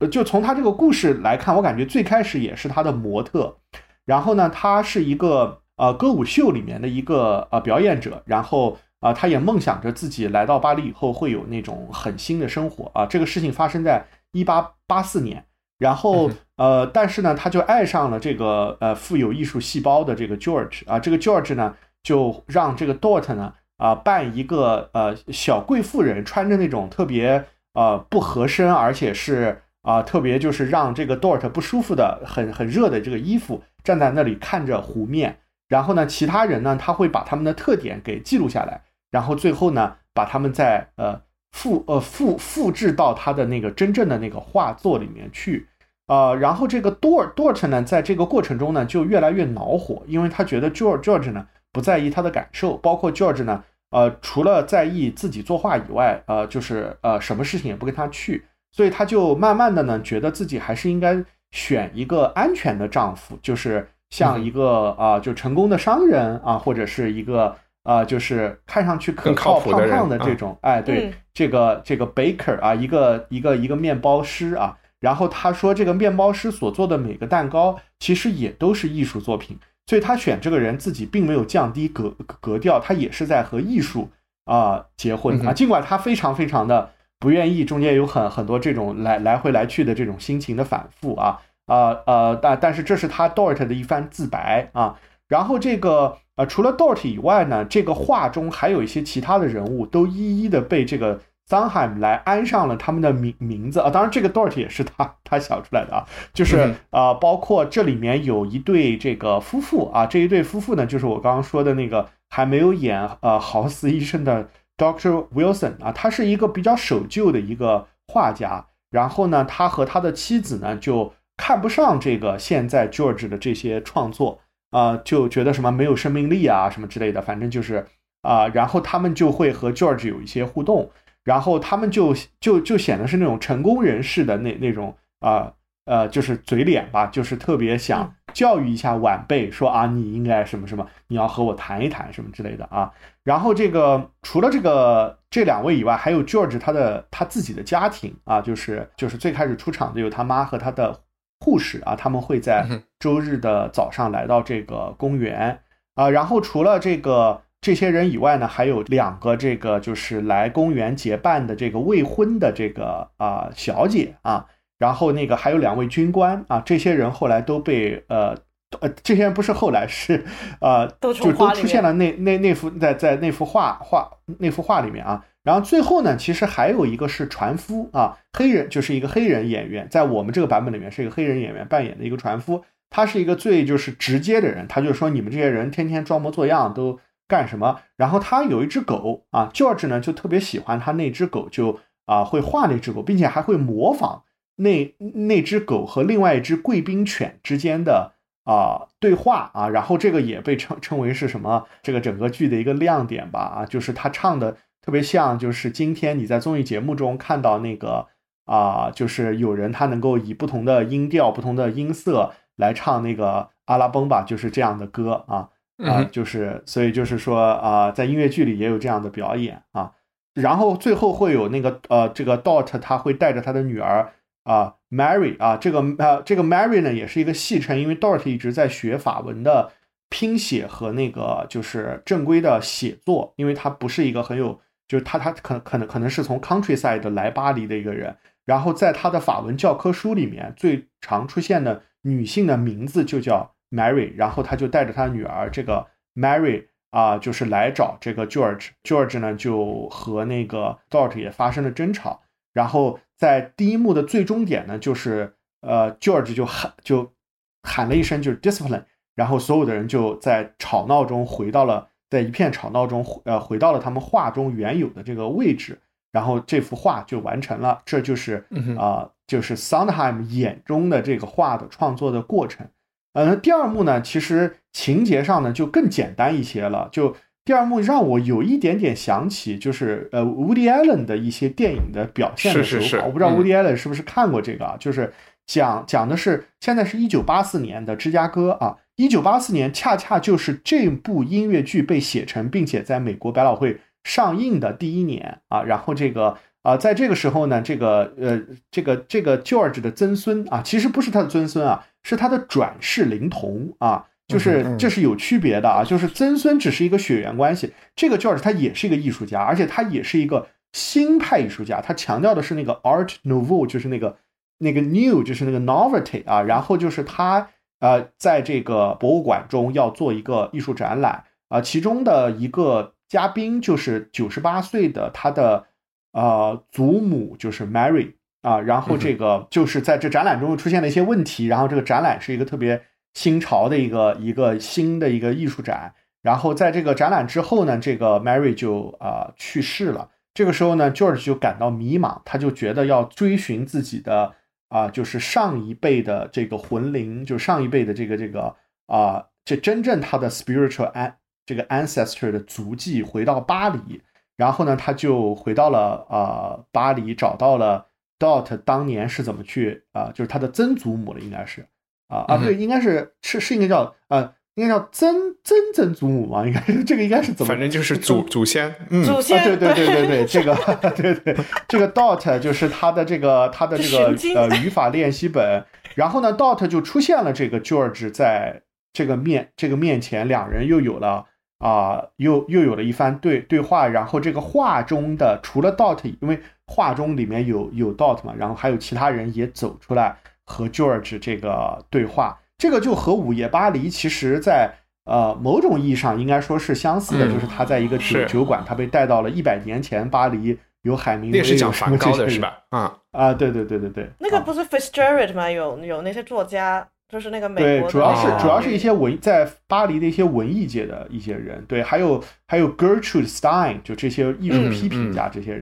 [0.00, 3.58] 我就从他这个故事来看，我感觉最开始也是他的模特，
[4.06, 13.04] 然后呢，他是一个呃歌舞秀里面的一个呃表演者，然后啊，他也梦想着自己来到巴黎以后会有那种很新的生活啊。
[13.04, 15.44] 这个事情发生在一八八四年。
[15.78, 35.40] 然后，呃，但是呢，他就爱上了这个呃富有艺术细胞的这个 George 啊，这个 George 呢就让这个 Dot 呢啊扮一个呃小贵妇人，穿着那种特别呃不合身，而且是啊特别就是让这个 Dot 不舒服的很很热的这个衣服，站在那里看着湖面。
[35.66, 38.82] 然后呢，其他人呢他会把他们的特点给记录下来，
[39.12, 41.20] 然后最后呢把他们在呃
[41.52, 45.68] 复呃复复制到他的那个真正的那个画作里面去。
[46.08, 74.76] 呃，然后这个 Dort Dort 呢，在这个过程中呢，就越来越恼火，因为他觉得 George George 呢不在意他的感受，包括 George 呢，呃，除了在意自己作画以外，呃，就是呃，什么事情也不跟他去，所以他就慢慢的呢，觉得自己还是应该选一个安全的丈夫，就是像一个啊，就成功的商人啊，或者是一个啊，就是看上去可靠胖胖的这种，哎，对，这个这个 baker 啊，一个一个一个面包师啊。
[75.00, 84.08] 然后他说，这个面包师所做的每个蛋糕其实也都是艺术作品，所以他选这个人自己并没有降低格格调，他也是在和艺术
[84.44, 85.52] 啊结婚啊。
[85.52, 94.96] 尽管他非常非常的不愿意，中间有很很多这种来来回来去的这种心情的反复啊啊呃，但但是这是他 Dort 的一番自白啊。
[95.26, 101.20] 然后这个呃，除了 Dort 以外呢，这个画中还有一些其他的人物都一一的被这个。
[101.50, 124.38] Sunheim 来安上了他们的名名字啊，当然这个 Dort 也是他他想出来的啊，就是啊，包括这里面有一对这个夫妇啊，这一对夫妇呢，就是我刚刚说的那个还没有演呃豪斯医生的 Doctor Wilson 啊，他是一个比较守旧的一个画家，然后呢，他和他的妻子呢就看不上这个现在 George 的这些创作
[124.72, 127.86] 啊，就觉得什么没有生命力啊什么之类的，反正就是
[128.22, 130.90] 啊，然后他们就会和 George 有一些互动。
[131.24, 135.52] 然后他们就就就显得是那种成功人士的那那种啊
[135.84, 142.90] 呃，就是嘴脸吧，就是特别想教育一下晚辈，说啊你应该什么什么，你要和我谈一谈什么之类的啊。
[143.22, 150.98] 然后这个除了这个这两位以外，还有 George 他的他自己的家庭啊，就是就是最开始出场的有他妈和他的
[151.42, 152.64] 护士啊，他们会在
[152.98, 155.58] 周日的早上来到这个公园
[155.96, 156.08] 啊。
[156.08, 157.42] 然后除了这个。
[157.64, 164.46] 这些人以外呢，还有两个这个就是来公园结伴的这个未婚的这个啊小姐啊，
[164.80, 168.36] 然后那个还有两位军官啊，这些人后来都被呃
[168.80, 170.24] 呃，这些人不是后来是
[170.60, 187.00] 呃，就都出现了那那那幅在在那幅画画那幅画里面啊，然后最后呢，其实还有一个是船夫啊，黑人就是一个黑人演员，在我们这个版本里面是一个黑人演员扮演的一个船夫，他是一个最就是直接的人，他就说你们这些人天天装模作样都。
[187.28, 187.80] 干什么？
[187.96, 194.24] 然后他有一只狗啊，George 呢就特别喜欢他那只狗，就啊会画那只狗，并且还会模仿
[194.56, 198.12] 那那只狗和另外一只贵宾犬之间的
[198.44, 208.08] 啊对话啊，然后这个也被称称为是什么这个整个剧的一个亮点吧啊，就是他唱的特别像，就是今天你在综艺节目中看到那个
[208.44, 215.48] 啊，就是有人他能够以不同的音调、不同的音色来唱那个阿拉崩吧，就是这样的歌啊。
[215.78, 219.90] 啊，就是所以就是说啊，在音乐剧里也有这样的表演啊，
[220.32, 224.12] 然后最后会有那个呃，这个 Dot 他会带着他的女儿
[224.44, 229.72] 啊，Mary 啊，这个呃这个 Mary 呢也是一个戏称，因为 Dot 一直在学法文的
[230.08, 234.60] 拼写和那个就是正规的写作，因为他不是一个很有，
[234.92, 243.54] 就是他他可可能可能是从 countryside 来巴黎的一个人，然后在他的法文教科书里面最常出现的女性的名字就叫。
[243.74, 248.68] Mary，然后他就带着他女儿这个 Mary 啊，就是来找这个 George。
[248.84, 252.20] George 呢就和那个 Dot 也发生了争吵。
[252.52, 257.14] 然后在第一幕的最终点呢，就是呃 George 就喊就
[257.62, 265.78] 喊了一声就是 discipline，然后所有的人就在吵闹中回到了在一片吵闹中呃回到了他们画中原有的这个位置，
[266.12, 267.80] 然后这幅画就完成了。
[267.86, 268.44] 这就是
[268.78, 272.66] 啊，就是 Sondheim 眼中的这个画的创作的过程。
[273.14, 276.90] 呃，第二幕呢，其实情节上呢就更简单一些了。
[276.92, 283.06] 就第二幕让我有一点点想起，就是呃，Woody Allen 的一些电影的表现的手法。
[283.06, 284.76] 我不知道 Woody Allen 是不是看过这个啊？
[284.78, 285.10] 就是
[285.46, 295.62] 讲讲的是现在是一九八四年的芝加哥啊，一九八四年恰恰就是这部音乐剧被写成并且在美国百老汇上映的第一年啊。
[295.62, 301.84] 然后这个啊，在这个时候呢，这个呃，这个这个 George 的曾孙啊，其实不是他的曾孙啊。
[302.04, 314.16] 是他的转世灵童啊，就是这是有区别的啊，就是曾孙只是一个血缘关系，这个 George 他也是一个艺术家，而且他也是一个新派艺术家，他强调的是那个 Art Nouveau，就是那个
[314.58, 317.50] 那个 New，就是那个 Novelty 啊，然后就是他
[317.82, 325.66] 呃在这个博物馆中要做一个艺术展览啊，其中的一个嘉宾就是九十八岁的他的
[326.12, 328.14] 呃祖母，就是 Mary。
[328.42, 332.82] 啊，然后这个就是在这展览中出现了一些问题，然后这个展览是一个特别
[333.14, 340.10] 新潮的一个一个新的一个艺术展，然后在这个展览之后呢，这个 Mary 就啊去世了。
[340.34, 344.34] 这个时候呢，George 就感到迷茫，他就觉得要追寻自己的
[344.72, 348.56] 啊，就是上一辈的这个魂灵，就上一辈的这个这个
[348.86, 354.00] 啊，这真正他的 spiritual an 这个 ancestor 的足迹，回到巴黎，
[354.36, 357.86] 然后呢，他就回到了啊巴黎，找到了。
[358.18, 360.12] Dot 当年是怎么去啊？
[360.14, 361.66] 就是他的曾祖母了，应该是
[362.06, 366.46] 啊啊，对，应该是是是应该叫呃，应该叫曾曾曾祖母嘛？
[366.46, 367.48] 应该这个应该是怎么？
[367.48, 370.54] 反正就是祖祖先，嗯，祖先，对对对对对， 这个
[370.94, 371.36] 对对，
[371.66, 378.62] 这个 Dot 就是他的这个他的这个呃语法练习本，然后呢，Dot 就出现了这个 George 在
[378.92, 381.24] 这个面这个面前，两人又有了
[381.58, 394.70] 啊，又又有了一番对对话，然后这个画中的除了 Dot，因为画中里面有有 Dot 嘛，然后还有其他人也走出来和 George 这个对话，这个就和《午夜巴黎》其实在
[395.04, 402.56] 呃某种意义上应该说是相似的，就是他在一个酒酒馆，他被带到了一百年前巴黎，有海明威，是讲梵高的是吧？
[402.68, 405.50] 啊啊，对对对对对，那个不是 Fitzgerald 吗？
[405.50, 415.61] 有有那些作家，就是那个美国对，主要是主要是一些文在巴黎的一些文艺界的一些人，对，还有还有 Gertrude Stein，就这些艺术批评家这些人。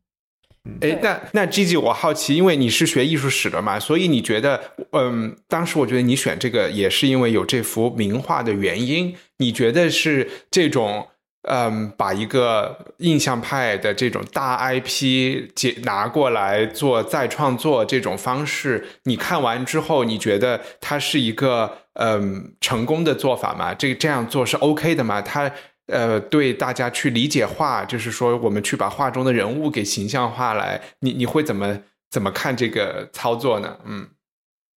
[0.79, 9.15] 哎，那那 G G，我好奇，因为你是学艺术史的嘛，所以你觉得，嗯，当时我觉得你选这个也是因为有这幅名画的原因。
[9.37, 11.07] 你觉得是这种，
[11.49, 23.73] 嗯，把一个印象派的这种大 IP 解拿过来做再创作这种方式，你看完之后，你觉得它是一个嗯成功的做法吗？
[23.73, 25.19] 这这样做是 OK 的吗？
[25.23, 25.51] 它
[25.91, 33.77] 呃，对大家去理解画，就是说我们去把画中的人物给形象化来，你你会怎么怎么看这个操作呢？
[33.85, 34.09] 嗯，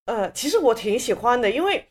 [0.06, 1.86] 呃，其实我挺喜欢的，因为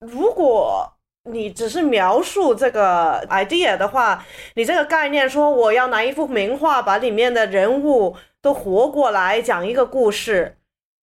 [0.00, 4.24] 如果你只是描述这个 idea 的话，
[4.54, 10.56] 你这个概念说我要拿一幅名画把里面的人物都活过来讲一个故事，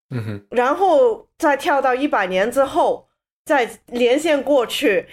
[0.10, 3.10] 嗯哼，然后再跳到一百年之后，
[3.46, 5.08] 再连线过去。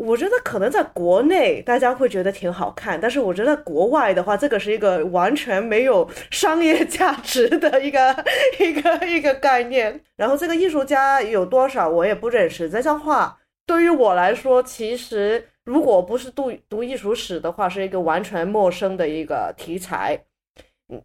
[0.00, 8.24] 我觉得可能在国内大家会觉得挺好看，但是我觉得国外的话，这个是一个完全没有商业价值的一个
[8.58, 10.00] 一个一个概念。
[10.16, 12.70] 然后这个艺术家有多少我也不认识。
[12.70, 20.18] 这张画对于我来说，其实如果不是读读艺术史的话，是一个完全陌生的一个题材。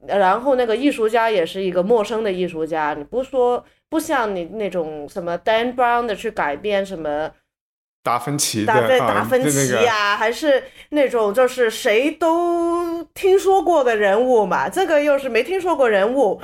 [0.07, 7.29] 然后那个艺术家也是一个陌生的艺术家，你不说不像你那种什么 Dan Brown 的去改编什么。
[8.05, 14.69] 达芬奇的达芬奇呀，还是那种就是谁都听说过的人物嘛？
[14.69, 16.39] 这个又是没听说过人物，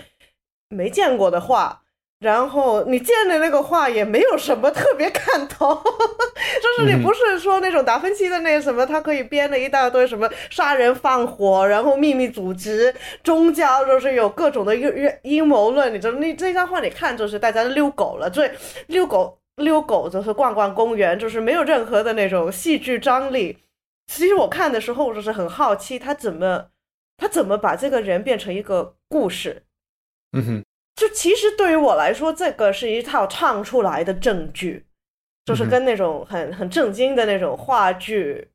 [0.70, 1.84] 没见过的画，
[2.20, 5.76] 然后你见的那个画也没有什么特别看头，
[6.64, 12.91] 就是你不是说那种达芬奇的那什么，他可以编了一大堆什么杀人放火，然后秘密组织、
[13.24, 14.91] 宗教，就是有各种的阴
[15.22, 15.93] 阴谋论。
[15.93, 18.51] 你知道，那这张画你看就是大家遛狗了，最
[18.88, 19.38] 遛狗。
[19.62, 23.57] 遛狗子和逛逛公园，就是没有任何的那种戏剧张力。
[24.07, 26.68] 其实我看的时候就是很好奇，他怎么
[27.16, 29.64] 他怎么把这个人变成一个故事？
[30.34, 34.86] 嗯哼，就其实对于我来说，这个是一套唱出来的证据，
[35.45, 38.49] 就是跟那种很很正经的那种话剧，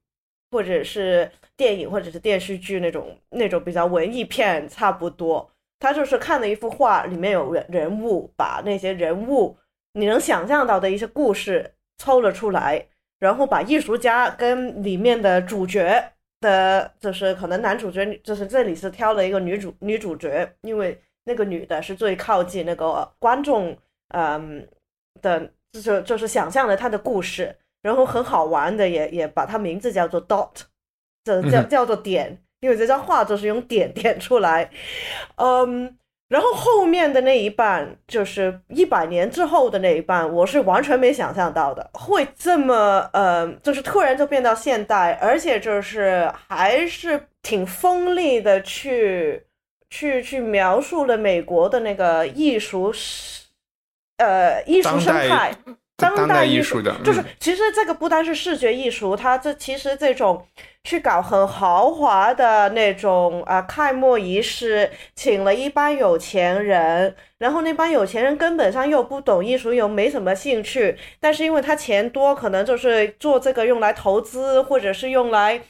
[0.51, 5.51] 或者是电影或者是电视剧那种那种比较文艺片差不多。
[5.79, 9.57] 他就是看了一幅画，里面有人人物，把那些人物。
[9.97, 12.87] 你能想象到的一些故事抽了出来，
[13.19, 23.75] 然后把艺术家跟里面的主角的，就是可能男主角，就是这里是挑了一个女主女主角，因为那个女的是最靠近那个观众，
[24.09, 24.69] 嗯
[25.23, 30.51] 的，就是就是想象了她的故事，然后很好玩的，也也把她名字叫做 dot，
[31.25, 34.71] 这叫叫做点，因为这张画就是用点 点出来，
[35.37, 35.97] 嗯。
[36.29, 49.47] 然后后面的那一半，就是一百年之后的那一半，我是完全没想象到的，会这么呃，就是突然就变到现代，而且就是还是挺锋利的去
[49.89, 53.45] 去去描述了美国的那个艺术史，
[54.17, 55.53] 呃，艺术生态。
[55.97, 60.47] 当代艺术的，就是其实这个不单是视觉艺术，它这其实这种
[60.85, 75.63] 去搞很豪华的那种啊开幕仪式，请了一帮有钱人，然后那帮有钱人根本上又不懂艺术，又没什么兴趣，但是因为他钱多，可能就是做这个用来投资，或者是用来。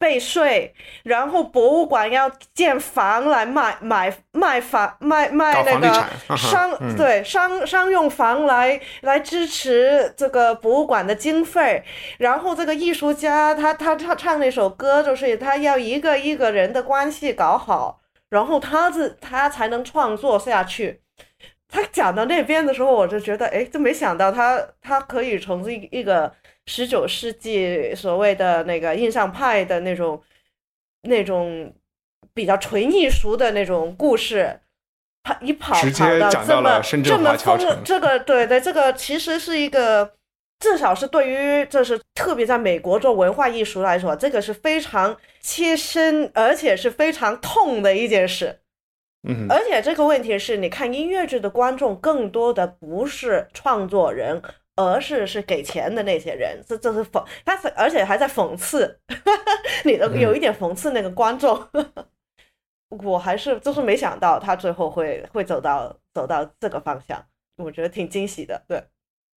[0.00, 0.74] 备税，
[1.04, 11.84] 然后博物馆要建房来卖买卖房卖卖那个商对商商用房来来支持这个博物馆的经费，
[12.18, 21.02] 然后这个艺术家他他他唱那首歌，就是他要一个一个人的关系搞好，然后他是他才能创作下去。
[21.68, 26.32] 他讲到那边的时候，我就觉得哎，就没想到他他可以从一一个。
[26.66, 30.22] 十九世纪所谓的那个印象派的那种、
[31.02, 31.74] 那种
[32.32, 34.60] 比较纯艺术的那种故事，
[35.24, 40.12] 跑一跑跑到这么这么风，这个对对，这个其实是一个，
[40.60, 48.60] 至少是对于就是特别在美国做文化艺术来说，这个是非常切身，而且是非常痛的一件事。
[49.28, 54.40] 嗯，而且这个问题是你看音乐剧的观众更多的不是创作人。
[54.76, 58.98] 而是是给钱的那些人，这这是讽他，而且还在讽刺，
[59.84, 61.68] 你的有一点讽刺那个观众。
[63.04, 67.24] 我还是就是没想到他最后会会走到走到这个方向，
[67.56, 68.60] 我觉得挺惊喜的。
[68.66, 68.82] 对，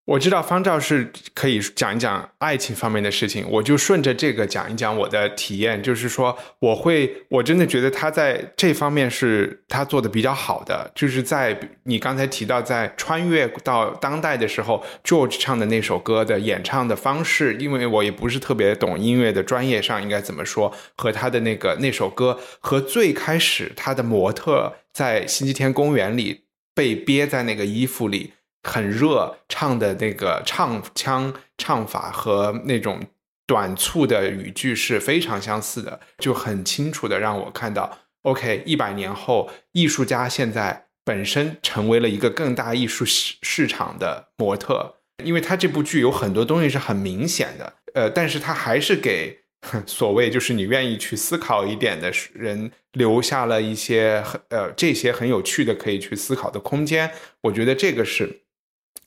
[0.05, 5.81] 我知道方照是可以讲一讲爱情方面的事情，我就顺着这个讲一讲我的体验。
[5.81, 10.91] 就是说，我会，我真的觉得他在这方面是他做的比较好的。
[10.93, 26.41] 就是在你刚才提到，在穿越到当代的时候，George 唱的那首歌的演唱的方式，因为我也不是特别懂音乐的专业上应该怎么说，和他的那个那首歌和最开始他的模特在星期天公园里
[26.75, 28.33] 被憋在那个衣服里。
[28.63, 33.01] 很热，唱的那个唱腔唱法和那种
[33.45, 44.95] 短促的语句是非常相似的，就很清楚的让我看到，OK，一百年后，艺术家现在本身成为了一个更大艺术市市场的模特，
[45.25, 49.39] 因为他这部剧有很多东西是很明显的，呃，但是他还是给
[49.85, 57.11] 所谓就是你愿意去思考一点的人留下了一些很呃这些很有趣的可以去思考的空间，
[57.41, 58.42] 我觉得这个是。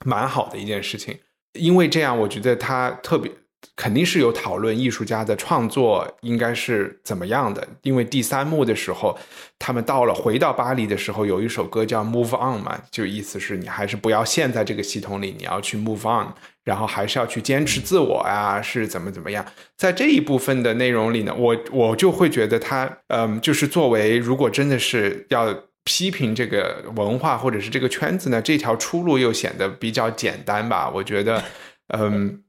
[0.05, 1.18] 蛮好的一件事情，
[1.55, 3.32] 因为这样，我觉得他特别
[3.74, 7.66] 肯定是有讨论艺术家的创作应该是怎么样的。
[7.82, 9.18] 因为第三幕的时候，
[9.59, 16.28] 他们到了回到巴黎的时候，有一首歌叫《Move On》嘛，就意思是你还是不要陷在这个系统里，你要去 Move On，
[16.62, 19.45] 然后还是要去坚持自我呀，是怎么怎么样？
[19.76, 25.55] 在这一部分的内容里呢，我我就会觉得他，嗯，就是作为如果真的是要。
[25.87, 30.91] 批评这个文化或者是这个圈子呢，这条出路又显得比较简单吧？
[30.91, 31.41] 我觉得，
[31.95, 32.43] 嗯，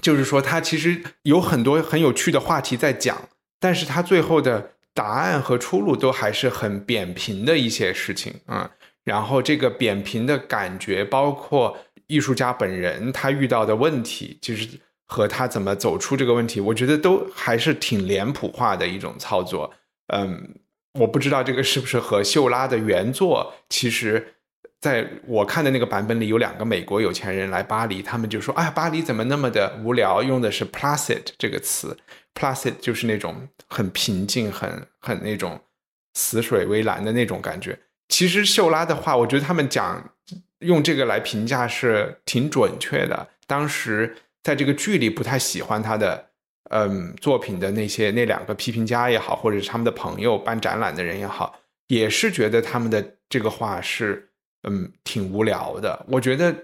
[0.00, 8.70] 就是说他其实有很多很有趣的话题在讲，但是他最后的答案和出路都还是很扁平的一些事情啊。
[9.02, 19.74] 然后这个扁平的感觉，包括艺术家本人他遇到的问题，其实和他怎么走出这个问题，我觉得都还是挺脸谱化的一种操作，
[20.14, 20.59] 嗯。
[20.94, 24.34] 我不知道这个是不是和秀拉的原作，其实
[24.80, 31.96] 在我看的那个版本里，有两个美国有钱人来巴黎，他们就说：“哎，巴黎怎么那么的无聊？”用的是 “placid” 这个词
[32.34, 35.60] ，“placid” 就是那种很平静、很很那种
[36.14, 37.78] 死水微澜的那种感觉。
[38.08, 40.12] 其实秀拉的话，我觉得他们讲
[40.58, 43.28] 用这个来评价是挺准确的。
[43.46, 46.29] 当时在这个剧里不太喜欢他的。
[46.70, 51.54] 嗯，作品的那些那两个批评家也好，或者是他们的朋友办展览的人也好，
[51.88, 54.30] 也是觉得他们的这个话是
[54.62, 56.06] 嗯挺无聊的。
[56.08, 56.54] 我觉得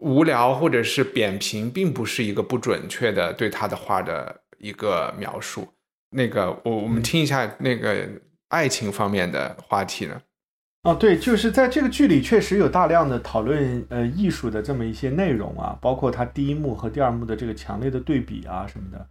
[0.00, 5.72] 无聊或者是扁平，并不是一个不准确的对他的话的一个描述。
[6.10, 8.08] 那个，我我们听一下那个
[8.48, 10.20] 爱情方面的话题呢。
[10.84, 19.06] 哦，对，就是在这个剧里确实有大量的讨论，呃，艺术的这么一些内容啊，包括它第一幕和第二幕的这个强烈的对比啊什么的，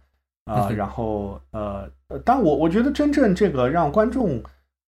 [0.50, 1.88] 啊，然后呃，
[2.24, 4.42] 但我我觉得真正这个让观众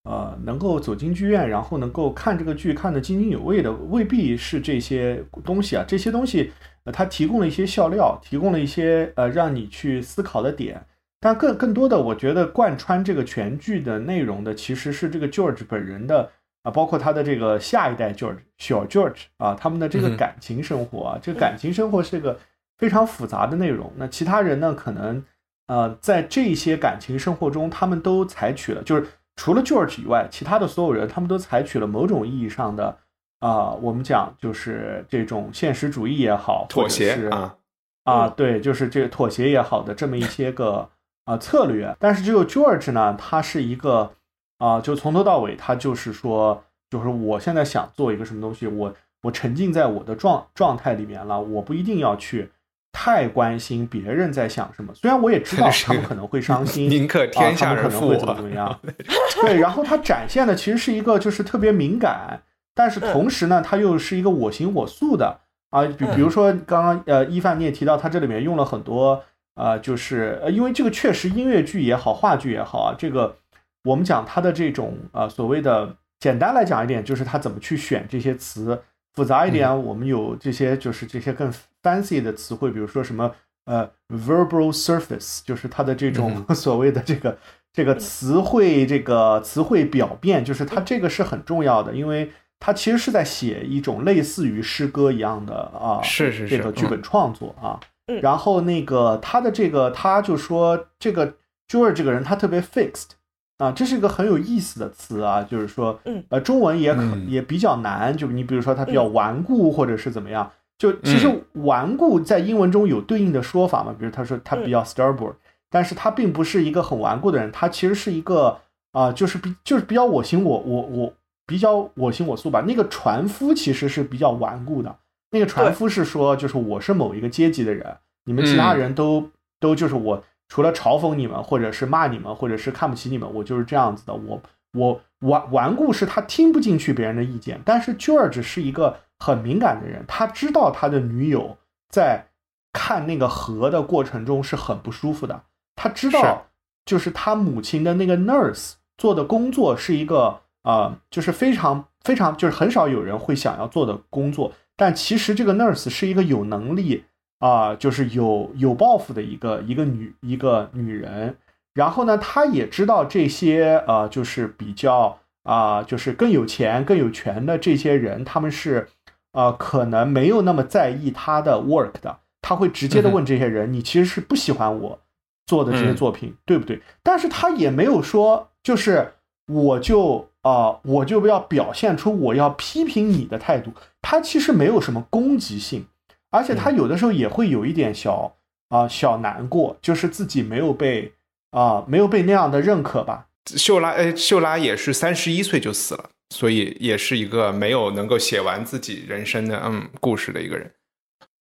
[0.04, 6.50] 呃能够走进剧院，然后能够看这个剧看得津津有味的，未必是这些东西啊，这些东西
[6.84, 10.82] 呃它提供了一些笑料，提供了一些呃让你去思考的点，
[11.20, 16.30] 但更更多的，我觉得贯穿这个全剧的内容的其实是这个 George 本人的。
[16.62, 22.38] 啊，包括他的这个下一代 George 小 George 啊，他们的这个感情生活啊，这个感情生活是个
[22.76, 23.90] 非常复杂的内容。
[23.96, 25.24] 那其他人呢，可能
[25.68, 29.06] 呃，在这些感情生活中，他们都采取了，就是
[29.36, 32.98] 除了 George 以外，其他的所有人，他们都采取了某种意义上的
[33.38, 37.56] 啊，我们讲就是这种现实主义也好，妥协啊
[38.04, 40.90] 啊，对，就是这个妥协也好的这么一些个
[41.24, 41.96] 啊策略。
[41.98, 44.12] 但是只有 George 呢，他是一个。
[44.60, 52.50] 啊，就从头到尾，他就是说，就是我现在想做一个什么东西，我我沉浸在我的状状态里面了，我不一定要去
[52.92, 54.92] 太关心别人在想什么。
[54.94, 58.78] 虽然我也知道他们可能会伤心， 宁可天下人负，怎么怎么样。
[59.40, 62.42] 对，然后他展现的其实是一个就是特别敏感，
[62.74, 65.40] 但是同时呢，他又是一个我行我素的
[65.70, 65.86] 啊。
[65.86, 73.36] 比比如说刚刚呃，一范你也提到，他这里面用了很多呃，就是呃，因为这个确实音乐剧也好，话剧也好啊，这个。
[73.84, 78.76] 我们讲它的这种呃所谓的简单来讲一点，就是它怎么去选这些词；
[79.14, 81.50] 复杂一点，我们有这些就是这些更
[81.82, 87.38] fancy 的词汇，比如说什么呃 verbal surface，就是它的这种 所谓的这个
[87.72, 97.80] 这个词汇这个词汇表变，就是它这个是很重要的，因为它其实是在写一种类似于诗歌一样的啊，是是是这个剧本创作啊。
[98.20, 101.34] 然后那个他的这个他就说这个
[101.66, 103.12] George 这个人他特别 fixed。
[103.60, 115.34] 啊，这是一个很有意思的词啊，就是说，嗯，呃，中文也可也比较难，就你比如说它比较顽固或者是怎么样，就其实顽固在英文中有对应的说法嘛，比如他说他比较 stubborn，
[115.68, 118.58] 但是他并不是一个很顽固的人，他其实是一个
[118.92, 121.12] 啊，就是比就是比较我行我我我
[121.46, 122.62] 比较我行我素吧。
[122.66, 124.96] 那个船夫其实是比较顽固的
[125.32, 127.94] 那个船夫是说，就是我是某一个阶级的人，
[128.24, 129.28] 你们其他人都
[129.60, 134.12] 都就是我除了嘲讽你们，或者是骂你们，或者是看不起你们，我就是这样子的。
[134.12, 134.42] 我
[134.74, 141.56] 我顽顽固是他听不进去别人的意见，但是 George 是一个很敏感的人，他知道他的女友
[141.88, 142.26] 在
[142.74, 145.44] 看那个河的过程中是很不舒服的，
[145.74, 146.48] 他知道
[146.84, 151.86] 就是他母亲的那个 nurse 做的工作是一个啊，就是非常。
[152.02, 157.04] 非常就是很少有人会想要做的工作，但其实这个 nurse 是一个有能力
[157.40, 161.36] 啊，就是有有抱负的一个一个女一个女人。
[161.74, 168.88] 然后呢，她也知道这些呃，就是比较啊，就是更有钱更有权的这些人，他们是
[169.32, 172.18] 呃，可能没有那么在意她的 work 的。
[172.40, 174.98] 他会直接的问这些人：“你其实是不喜欢我
[175.46, 179.14] 做的这些作品，对不对？”但是他也没有说，就是
[179.46, 180.28] 我就。
[180.42, 183.74] 啊，我就要表现出我要批评你的态度。
[184.00, 185.84] 他其实没有什么攻击性，
[186.30, 188.36] 而且他有的时候也会有一点小
[188.68, 191.12] 啊小难过，就是自己没有被
[191.50, 193.26] 啊没有被那样的认可吧。
[193.46, 200.70] 秀拉，呃，秀拉也是三十一岁就死了，所以也是一个没有能够写完自己人生的嗯故事的一个人。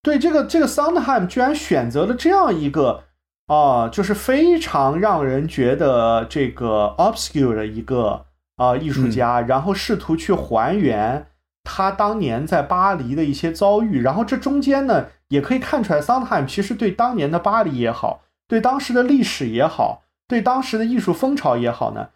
[0.01, 3.03] 对，这个这个 Sondheim 居然选择了这样一个
[3.47, 8.25] 啊，就是非常让人觉得这个 obscure 的一个。
[8.59, 11.25] 啊，艺术家，然后试图去还原
[11.64, 22.10] 他当年在巴黎的一些遭遇，然后这中间呢，也可以看出来，桑德海姆其实对当年的巴黎也好，对当时的历史也好，对当时的艺术风潮也好呢，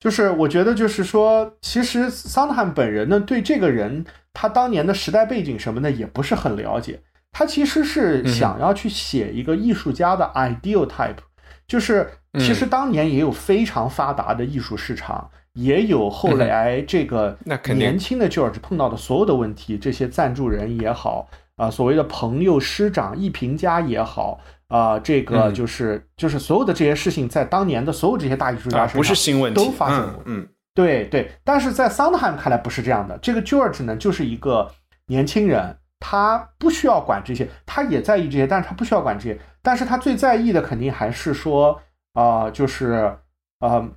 [0.00, 11.18] 就是我觉得就是说，其实桑德海姆本人呢，对这个人他当年的时代背景什么的也不是很了解，他其实是想要去写一个艺术家的 ideal type，
[11.66, 15.30] 就是其实当年也有非常发达的艺术市场。
[15.58, 17.36] 也有后来这个
[17.74, 24.38] 年轻的 George 碰到的所有的问题，这些赞助人也好啊，所谓的朋友师长艺评家也好
[24.68, 30.22] 啊，这个就是就是所有的这些事情，在当年的所有这些大艺术家身上不是新问题都发生过。
[30.26, 33.18] 嗯，对对，但是在 Sondheim 看来不是这样的。
[33.18, 34.70] 这个 George 呢，就是一个
[35.08, 39.36] 年轻人，他不需要管这些，他也在意这些，但是他不需要管这些。
[39.60, 41.80] 但是他最在意的肯定还是说
[42.14, 43.12] 啊，就是
[43.58, 43.88] 啊。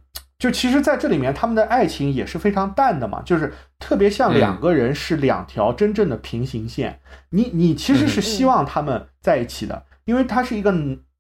[0.42, 7.00] 就其实，在这里面，他们的爱情也是非常淡的嘛，就是特别像两个人是两条真正的平行线。
[7.30, 10.72] 你你其实是希望他们在一起的，因为他是一个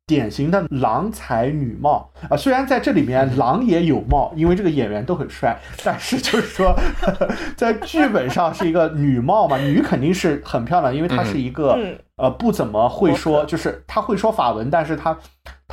[0.08, 2.38] 典型的郎才女貌啊。
[2.38, 6.76] 虽然在这里面郎也有貌，因为这个演员都很帅，但是就是说，
[7.56, 11.78] 在剧本上是一个女貌嘛，女肯定是很漂亮，因为她是一个
[12.18, 15.18] 呃不怎么会说，就是她会说法文，但是她。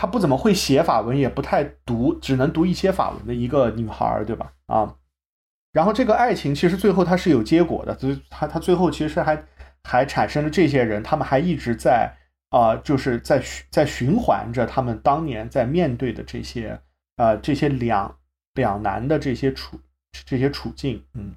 [0.01, 4.53] 她不怎么会写法文，也不太读，只能读一些法文的一个女孩，对吧？
[4.67, 4.95] 啊，
[5.73, 9.43] 然后这个爱情其实最后它是有结果的，就她她最后其实还
[9.83, 12.13] 还产生了这些人，他们还一直在
[12.51, 16.81] 啊，就是在在循环着他们当年在面对的这些
[17.17, 18.19] 啊这些两
[18.55, 19.81] 两难的这些处
[20.27, 21.35] 这些处境，嗯。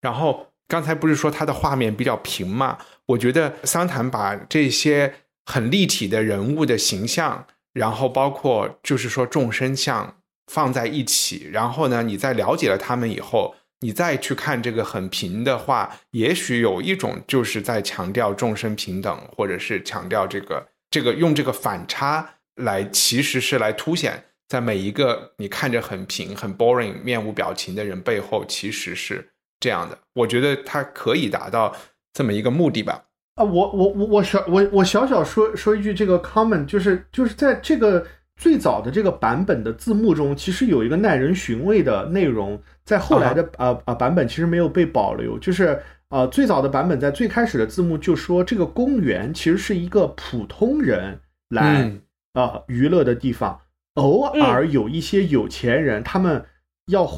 [0.00, 2.78] 然后刚才不是说他的画面比较平嘛？
[3.06, 5.14] 我觉得桑坦把这些。
[5.48, 10.16] 很立体的人物的形象，然后包括就是说众生相
[10.48, 13.54] 放在一起，然后呢，你在了解了他们以后，
[13.86, 29.30] 你再去看这个很平的话，也许有一种就是在强调众生平等，或者是强调这个这个用这个反差来，其实是来凸显在每一个你看着很平很 boring 面无表情的人背后，其实是
[29.60, 29.96] 这样的。
[30.14, 31.72] 我觉得它可以达到
[32.12, 33.04] 这么一个目的吧。
[33.36, 38.04] 啊，我我我我小我我小小说说一句，这个 comment 就是就是在这个
[38.36, 45.80] 最早的这个版本的字幕中，其实有一个耐人寻味的内容，在后来的啊啊版本其实没有被保留，就是
[46.10, 51.18] 呃最早的版本在最开始的字幕就说这个公园其实是一个普通人
[51.48, 51.90] 来
[52.34, 53.58] 啊娱乐的地方，
[53.94, 56.44] 偶尔有一些有钱人他们
[56.86, 57.10] 要。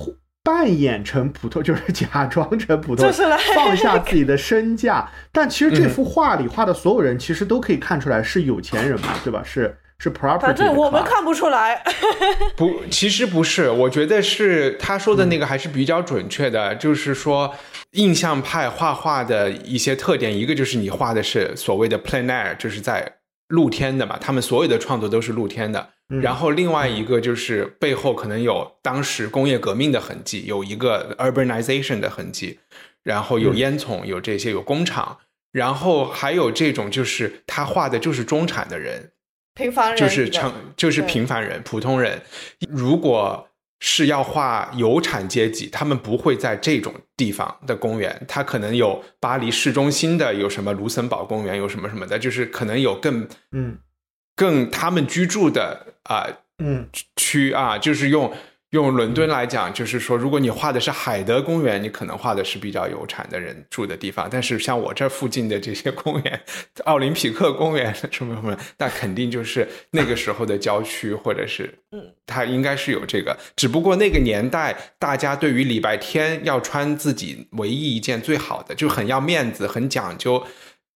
[0.44, 3.06] 扮演成普通，就是假装成普通，
[3.54, 5.06] 放下自己的身价。
[5.30, 9.42] 但其实这幅画里画的所有人，其实都可以看出来是有钱人嘛，对吧？
[9.44, 10.40] 是是 property。
[10.40, 11.82] 反正我们看不出来。
[12.56, 13.70] 不，其实不是。
[13.70, 16.74] 我觉得是他说的那个还是比较准确的。
[16.76, 17.54] 就是说，
[17.92, 23.16] 印象派画画的一些特点，一个就是你画的是所谓的 plein air，就是在
[23.48, 24.18] 露天的嘛。
[24.20, 25.90] 他们所有的创作都是露天的。
[26.22, 32.60] 然后另外一个就是背后可能有当时工业革命的痕迹，有一个 urbanization 的痕迹，
[33.02, 35.18] 然后有烟囱，有这些有工厂，
[35.52, 39.10] 然后还有这种就是他画的就是中产的人，
[39.58, 42.22] 平凡人，就是成就是平凡人普通人。
[42.70, 43.48] 如果
[43.80, 53.78] 是要画有产阶级，他们不会在这种地方的公园，他可能有巴黎市中心的，有什么卢森堡公园，有什么什么的，就是可能有更嗯。
[54.36, 56.28] 更他们居住的啊、
[56.62, 56.88] 嗯。
[57.16, 58.32] 区啊，就是用
[58.70, 64.28] 用伦敦来讲，就是说，如果你画的是海德公园，你可能画的是比较有产的人住的地方。
[64.30, 66.40] 但是像我这附近的这些公园，
[66.84, 73.34] 奥林匹克公园什么什么，那肯定就是那个时候的郊区，或者是嗯，它应该是有这个。
[73.56, 80.44] 只不过那个年代，大家对于礼拜天要穿自己唯一一件最好的，就很要面子，很讲究。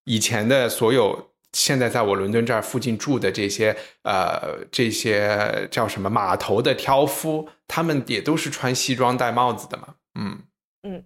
[0.05, 9.95] 以前的所有现在在我伦敦这儿附近住的这些呃这些叫什么码头的挑夫，他们也都是穿西装戴帽子的嘛。
[10.19, 10.39] 嗯
[10.83, 11.05] 嗯，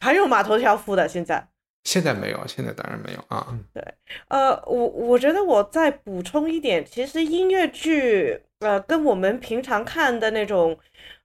[0.00, 1.48] 还有码头挑夫的现在。
[1.84, 3.58] 现在没有，现在当然没有啊。
[3.72, 3.82] 对
[4.28, 10.78] 呃，我我觉得我再补充一点，其实音乐剧呃跟我们平常看的那种，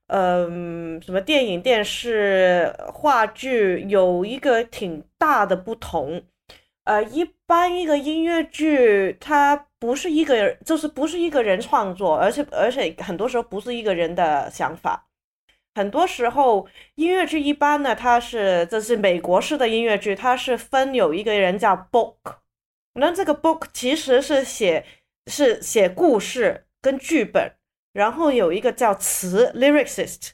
[0.06, 6.22] 嗯、什么电影、电视、话剧有一个挺大的不同。
[6.84, 15.08] 呃，一般一个音乐剧它不是一个人，就是不是一个人创作，而且而且很多时候不是一个人的想法。
[15.74, 22.36] 很多时候，音乐剧一般呢，它是这是美国式的音乐剧，它是分有一个人叫 book，
[22.94, 24.86] 那这个 book 其实是写
[25.26, 27.52] 是写故事跟剧本，
[27.92, 30.30] 然后有一个叫词 lyricist，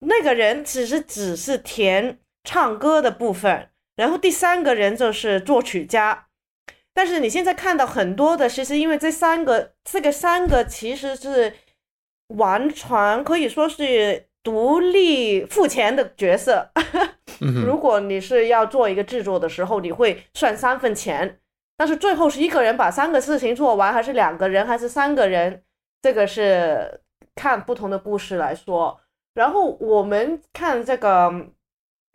[0.00, 6.28] 那个人只是只是填唱歌的部分，然后第三个人就是作曲家。
[6.94, 11.52] 但是你现在看到很多的，其实因为这三个这个三个其实是
[12.28, 16.70] 完全可以说是独立付钱的角色。
[17.64, 21.40] 如果你是要做一个制作的时候，你会算三份钱，
[21.76, 25.62] 但是最后是一个人把三个事情做完，还是两个人，还是三个人，
[26.02, 27.00] 这个是
[27.34, 29.00] 看不同的故事来说。
[29.34, 31.48] 然后我们看这个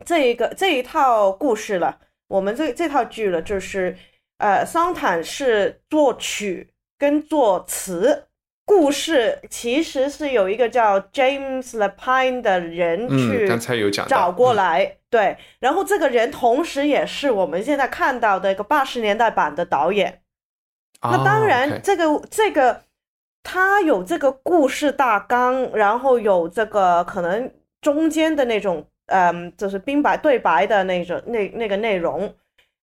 [0.06, 1.98] 这一个这一套故事了，
[2.28, 3.96] 我们这这套剧了，就是
[4.38, 8.24] 呃，桑坦是作曲跟作词。
[8.64, 20.20] 故事其实是有一个叫 James Lapine 的人去嗯，刚才有讲找过来，对，然后这个人同时也是我们现在看到的一个八十年代版的导演。
[21.00, 22.82] 嗯那当然，这个这个
[23.42, 32.34] 他有这个故事大纲，然后有这个可能中间的那种，嗯，就是冰白对白的那种那那个内容，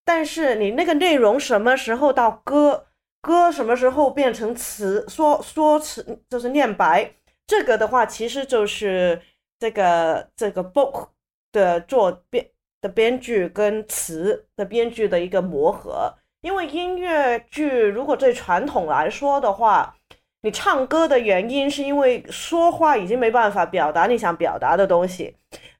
[0.05, 2.85] 但是你那个内容什么时候到歌，
[3.21, 7.11] 歌什么时候变成词，说说词就是念白，
[7.47, 9.19] 这个的话其实就是
[9.59, 11.07] 这个这个 book
[11.51, 12.47] 的作编
[12.79, 16.13] 的编剧跟词的编剧的一个磨合。
[16.41, 19.95] 因为音乐剧如果对传统来说的话，
[20.43, 25.35] 你唱歌的原因是因为说话已经没办法表达你想表达的东西，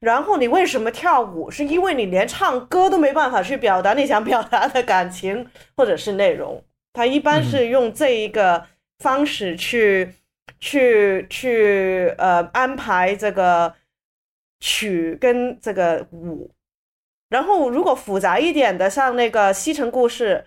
[0.06, 1.50] 然后你为什么跳舞？
[1.50, 6.64] 是因为你连唱歌都没办法去表达你想表达的感情或者是内容。
[6.94, 8.68] 他一般是用这一个
[9.00, 10.14] 方式去、
[10.60, 13.74] 去去呃安排这个
[14.60, 16.52] 曲跟这个舞。
[17.28, 20.46] 然后如果复杂一点的，像那个《西城故事》，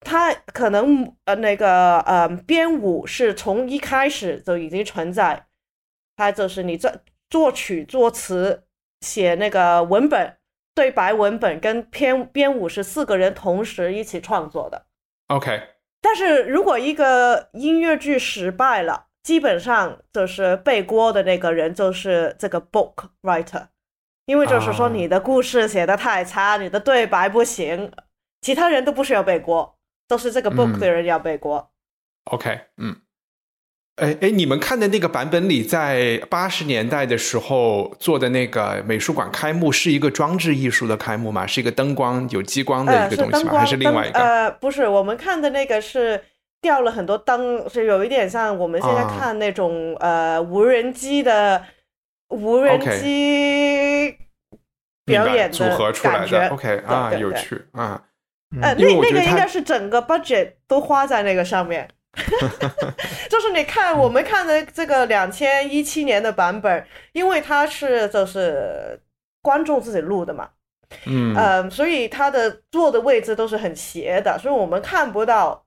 [0.00, 5.46] 它可能呃那个呃编舞是从一开始就已经存在，
[6.16, 6.92] 它就是你作
[7.30, 8.63] 作曲作词
[9.04, 10.36] 写那个文本
[10.74, 14.86] 对白文本跟编编舞是四个人同时一起创作的。
[15.28, 15.62] OK，
[16.00, 23.68] 但是如果一个音乐剧失败了，基本上就是背锅的那个人就是这个 book writer，
[24.26, 27.92] 因为就是说啊你的故事写的太差，你的对白不行，
[28.40, 29.78] 其他人都不需要背锅，
[30.08, 31.70] 都是这个 book 嗯的人要背锅。
[32.24, 32.96] OK，嗯，
[33.96, 41.46] 哎哎，你们看的那个版本里，在八十年代的时候做的那个美术馆开幕，是一个装置艺术的开幕吗？
[41.46, 43.52] 是一个灯光有激光的呃，一个东西吗？
[43.52, 44.18] 是还是另外一个？
[44.18, 46.20] 呃，不是，我们看的那个是
[46.60, 51.62] 掉了很多灯，是有一点像我们现在啊看那种、呃无人机的
[52.30, 54.16] 无人机
[55.04, 56.48] 表演组合出来的。
[56.48, 58.02] OK 啊，有趣啊。
[58.60, 61.88] 呃，那那个应该是整个 budget 都花在那个上面。
[63.28, 69.00] 就是你看我们看的这个两千一七年的版本，因为它是就是
[69.42, 70.48] 观众自己录的嘛，
[71.06, 75.64] 嗯呃，所以它的坐的位置都是很斜的，所以我们看不到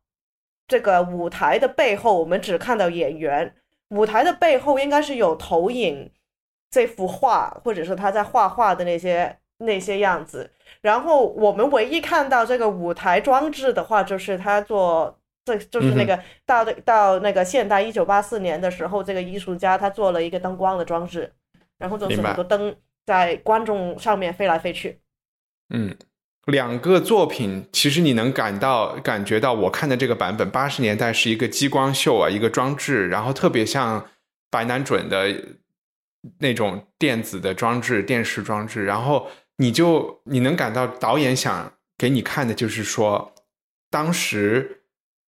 [0.67, 3.53] 这个舞台的背后，我们只看到演员。
[3.89, 6.11] 舞台的背后应该是有投影
[6.69, 10.51] 这幅画，或者是他在画画的那些那些样子。
[10.81, 15.16] 然后我们唯一看到这个舞台装置的话，就是他做
[15.47, 21.31] 这就是那个到的到那个现代一九八四年的时候，这个艺术家他做了一个灯光的装置，
[21.77, 22.75] 然后就是很多灯
[23.05, 24.99] 在观众上面飞来飞去。
[25.73, 25.95] 嗯，
[26.47, 34.05] 两个作品其实你能感到感觉到，我看的这个版本八十年代是一个激光秀啊，一个装置，然后特别像
[34.51, 35.33] 白南准的
[36.39, 43.33] 那种电子的装置、电视装置，然后你就你能感到导演想给你看的就是说，
[43.89, 44.76] 当时。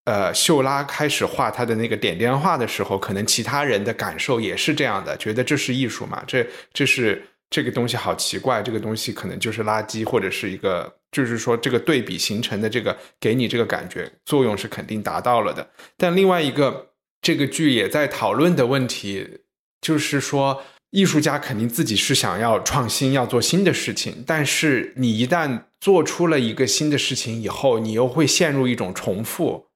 [0.09, 6.23] 呃，秀拉开始画他的那个点点画的时候，可能其他人的感受也是这样的，觉得这是艺术嘛？
[6.25, 6.43] 这
[6.73, 15.69] 这是这个东西好奇怪，这个东西可能就是垃圾，或者是一个，就是说这个对比形成的这个给你这个感觉作用是肯定达到了的。
[15.95, 16.87] 但另外一个，
[17.21, 19.41] 这个剧也在讨论的问题，
[19.79, 29.68] 就是说艺术家肯定自己是想要创新，要做新的事情，但是你一旦做出了一个新的事情以后，你又会陷入一种重复。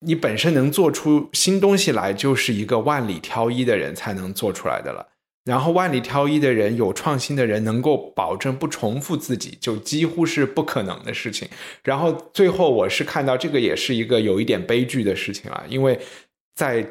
[0.00, 5.08] 你本身能做出新东西来，就是一个万里挑一的人才能做出来的了。
[5.44, 11.48] 然后万里挑一的人，有创新的人，能够保证不重复自己，就几乎是不可能的事情。
[11.84, 15.98] 然后最后，我是看到这个也是一个有一点悲剧的事情了，因为
[16.56, 16.84] 在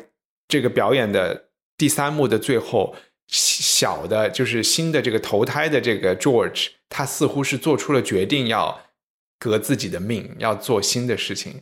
[0.48, 2.96] 这个表演的第三幕的最后，
[3.28, 8.80] 小的就是新的这个投胎的这个 George，他似乎是做出了决定，要
[9.38, 11.62] 革自己的命，要做新的事情。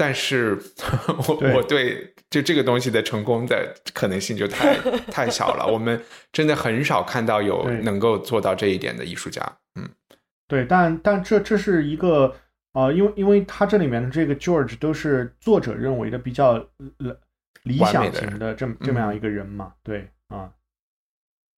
[0.00, 0.58] 但是，
[1.28, 4.74] 我我对就这个东西的成功的可能性就太
[5.12, 5.66] 太小了。
[5.70, 6.00] 我们
[6.32, 9.42] 真的很少看到有能够做到这一点的艺术家。
[9.78, 9.86] 嗯，
[10.48, 12.34] 对，但但这这是一个
[12.72, 16.66] 啊，因为因为他这里面的这个 George 都是作者认为的比较
[17.64, 19.74] 理想型的这么这么样一个人嘛。
[19.82, 20.50] 对啊，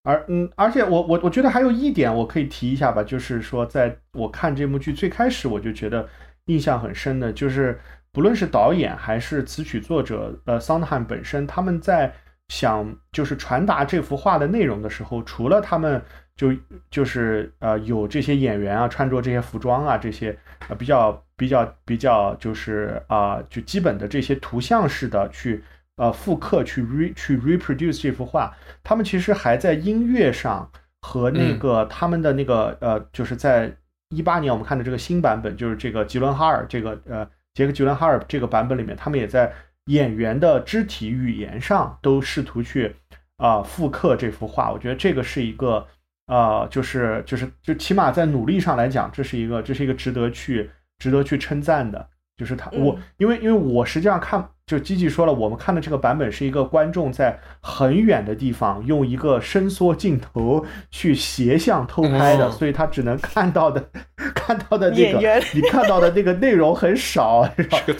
[0.03, 6.09] 而嗯，而且我我我觉得还有一点我可以提一下吧，就是说，在我看这部剧最开始，我就觉得
[6.47, 7.79] 印象很深的就是。
[8.13, 12.13] 不论是导演还是词曲作者，呃，桑德汉本身，他们在
[12.49, 15.99] 想就是传达这幅画的内容的时候，除了他们
[16.35, 16.53] 就
[16.91, 20.37] 就是呃有这些演员啊穿着这些服装啊这些
[20.67, 25.63] 呃比较比较比较就是啊就基本的这些图像式的去
[25.95, 30.69] 呃复刻去 re 去 reproduce 这幅画，他们其实还在音乐上
[31.01, 33.75] 和那个他们的那个呃就是在
[34.09, 37.27] 一八年我们看的这个新版本，就是这个吉伦哈尔这个呃。
[37.53, 39.51] 杰克·吉伦哈尔这个版本里面，他们也在
[39.85, 42.95] 演员的肢体语言上都试图去
[43.37, 44.71] 啊复刻这幅画。
[44.71, 45.85] 我觉得这个是一个
[46.25, 52.09] 啊，就是就是就起码在努力上来讲，这是一个这是一个值得去值得去称赞的。
[52.37, 54.49] 就是他我因为因为我实际上看。
[54.65, 63.89] 就积极说了，我们看的这个版本是一个观众在很远的地方用一个伸缩镜头去斜向偷拍的，所以他只能看到的
[64.33, 67.41] 看到的那个你看到的那个内容很少，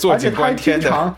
[0.09, 1.15] 而且他经常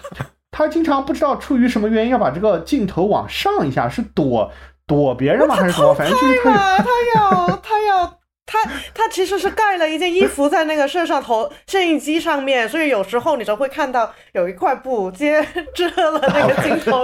[0.49, 4.51] 他经常不知道出于什么原因要把这个镜头往上一下，是躲
[4.87, 5.93] 躲别人吗还是什么？
[5.93, 6.85] 反正就是他他
[7.15, 8.19] 要他要。
[8.45, 8.59] 他
[8.93, 15.43] 他其实是盖了一件衣服在那个摄像头摄影机上面，所以有时候你就会看到有一块布接
[15.73, 17.03] 遮了那个镜头。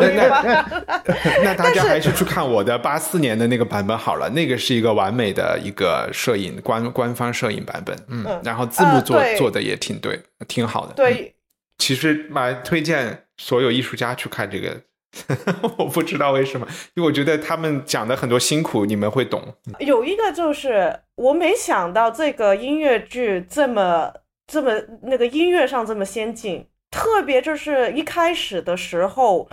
[1.44, 7.98] 那大家还是去看我的八四年的那个版本好了，那个是一个完美的一个摄影官官方摄影版本。
[8.08, 10.94] 嗯，然后字幕做做的也挺对，挺好的。
[10.94, 11.34] 对，
[11.80, 14.80] 其实蛮推荐所有艺术家去看这个。
[15.78, 19.56] 我不知道为什么，因为我觉得他们讲的很多辛苦，你们会懂。
[19.80, 24.14] 有一个就是，我没想到这个音乐剧这么
[24.48, 24.72] 这么
[25.04, 29.50] 那个音乐上这么先进，特别就是一开始的时候，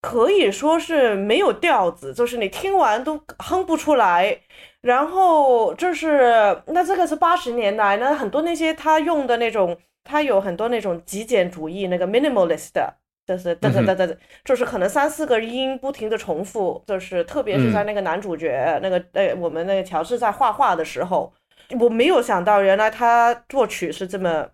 [0.00, 4.40] 可以说是没有调子，就是你听完都哼不出来。
[4.80, 12.94] 然后就是那这个是八十年代，那很多那些他用的那种，他有很多那种极简主义那个 minimalist 的。
[13.26, 14.14] 就是噔噔噔噔，
[14.44, 21.32] 就是可能三四个音不停的重复，就是特别是在那个男主角那个呃，我们那个乔治在画画的时候，
[21.80, 24.46] 我没有想到原来他作曲是这么，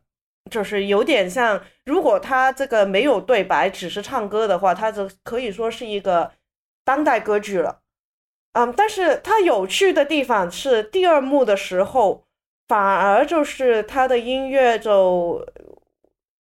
[0.49, 6.31] 就是有点像，如果他这个没有对白，只是唱歌的话，他就可以说是一个
[6.85, 7.81] 当代歌剧了。
[8.53, 12.25] 嗯，但是他有趣的地方是第二幕的时候，
[12.69, 15.45] 反而就是他的音乐就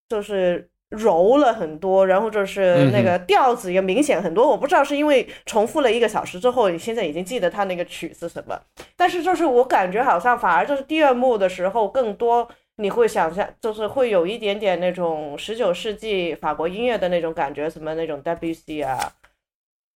[0.07, 0.69] 就是。
[0.89, 4.49] 柔了很多，然后就是那个调子也明显很多。
[4.49, 8.59] 我不知道是因为重复了一个小时之后，你现在已经记得他那个曲子什么。
[8.95, 18.97] 但是就是我感觉好像反而就是第二幕的时候更多，你会想象就是会有一点点那种十九世纪法国音乐的那种感觉，什么那种 Debussy 啊，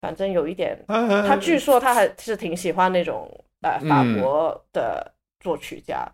[0.01, 0.77] 反正有一点。
[0.87, 3.31] 他据说他还是挺喜欢那种
[3.61, 6.05] 呃法国的作曲家，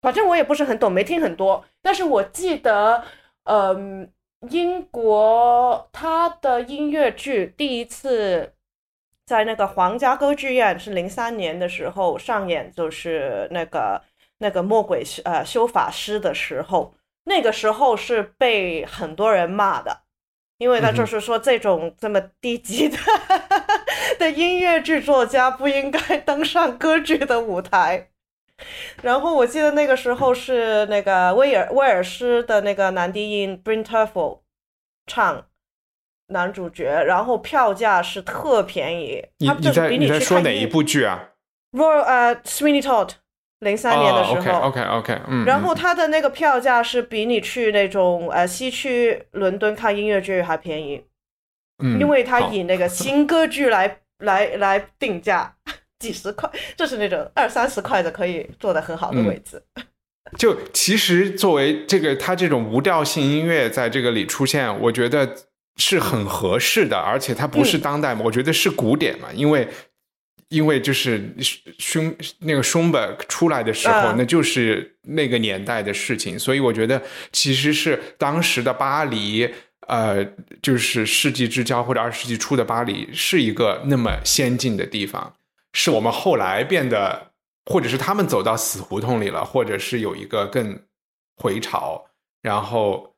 [0.00, 1.62] 反正我也不是很懂，没听很多。
[1.82, 3.04] 但是我记得。
[3.44, 4.12] 嗯，
[4.50, 8.54] 英国他的音乐剧第一次
[9.26, 14.02] 在那个皇家歌剧院是零三年的时候上演，就是那个
[14.38, 20.02] 那个魔鬼呃修法师的时候，那个时候是被很多人骂的，
[20.58, 22.96] 因为他就是说这种这么低级的
[24.18, 28.11] 的音乐剧作家不应该 登上歌剧的舞台。
[29.02, 34.40] 然后我记得那个时候是那个威尔威尔斯的那个男低音 b r i n Terfel
[35.06, 35.44] 唱
[36.28, 39.24] 男主角，然后票价是特便宜。
[39.38, 41.30] 你你在你在说哪一部剧啊
[41.72, 43.10] ？Royal 呃 Sweeney Todd
[43.60, 44.68] 零三年的时候。
[44.68, 45.44] OK OK OK 嗯。
[45.44, 51.04] 然后他的那个票价是比你去那种呃西区伦敦看音乐剧还便宜。
[51.82, 52.00] 嗯。
[52.00, 55.56] 因为他以那个新歌剧来 来来定价。
[56.02, 59.62] 几十块，就是那种二三十块的，可以坐的很好的位置。
[60.38, 65.36] 就其实作为这个，它这种无调性音乐在这个里出现，我觉得
[65.76, 69.68] 是很合适的，而且它不是当代，我觉得是古典嘛，因为
[70.48, 71.34] 因为就是
[71.78, 79.48] 胸那个胸本出来的时候，那就是那个年代的事情，所以我觉得其实是当时的巴黎，
[79.88, 80.24] 呃，
[80.62, 85.34] 就是世纪之交或者二十世纪初的巴黎，是一个那么先进的地方。
[85.72, 87.32] 是我们后来变得，
[87.66, 90.78] 或者是他们走到死胡同里了，或者是有一个更
[91.36, 92.04] 回潮，
[92.42, 93.14] 然后，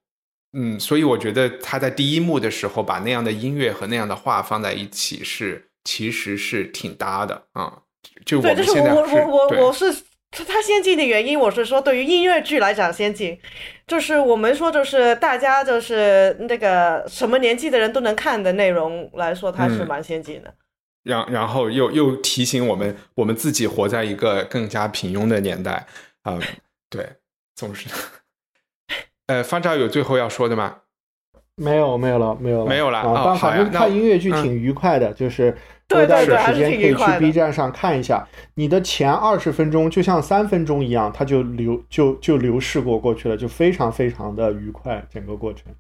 [0.52, 7.80] 嗯，所以我觉得他在第一幕的时候把那样的音乐和那样的画放在一起，是其实是挺搭的啊。
[8.24, 9.92] 就对，就是我我我我是
[10.30, 13.38] 他先进的原因，我是说对于音乐剧来讲先进，
[13.86, 20.54] 就是我们说就是大家就是那个什么年纪的人都能看的内容来说，它是蛮先进的。
[21.04, 25.86] 然然后又又提醒我们，我们自己活在一个更加平庸的年代
[26.22, 26.38] 啊！
[26.90, 27.08] 对，
[27.54, 27.88] 总是。
[29.26, 30.78] 呃，方照有最后要说的吗？
[31.56, 33.22] 没有，没有了，没有了，没有了啊！
[33.26, 38.26] 但反正看音乐剧挺愉快的，就是对对对，时间可以去 B 站上看一下。
[38.54, 45.72] 你的前二十分钟就像三分钟一样，它就流就就流逝过过去了，就非常非常的愉快，整个过程。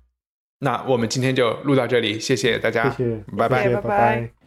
[0.60, 4.30] 那我们今天就录到这里，谢谢大家，谢谢，拜拜，拜拜。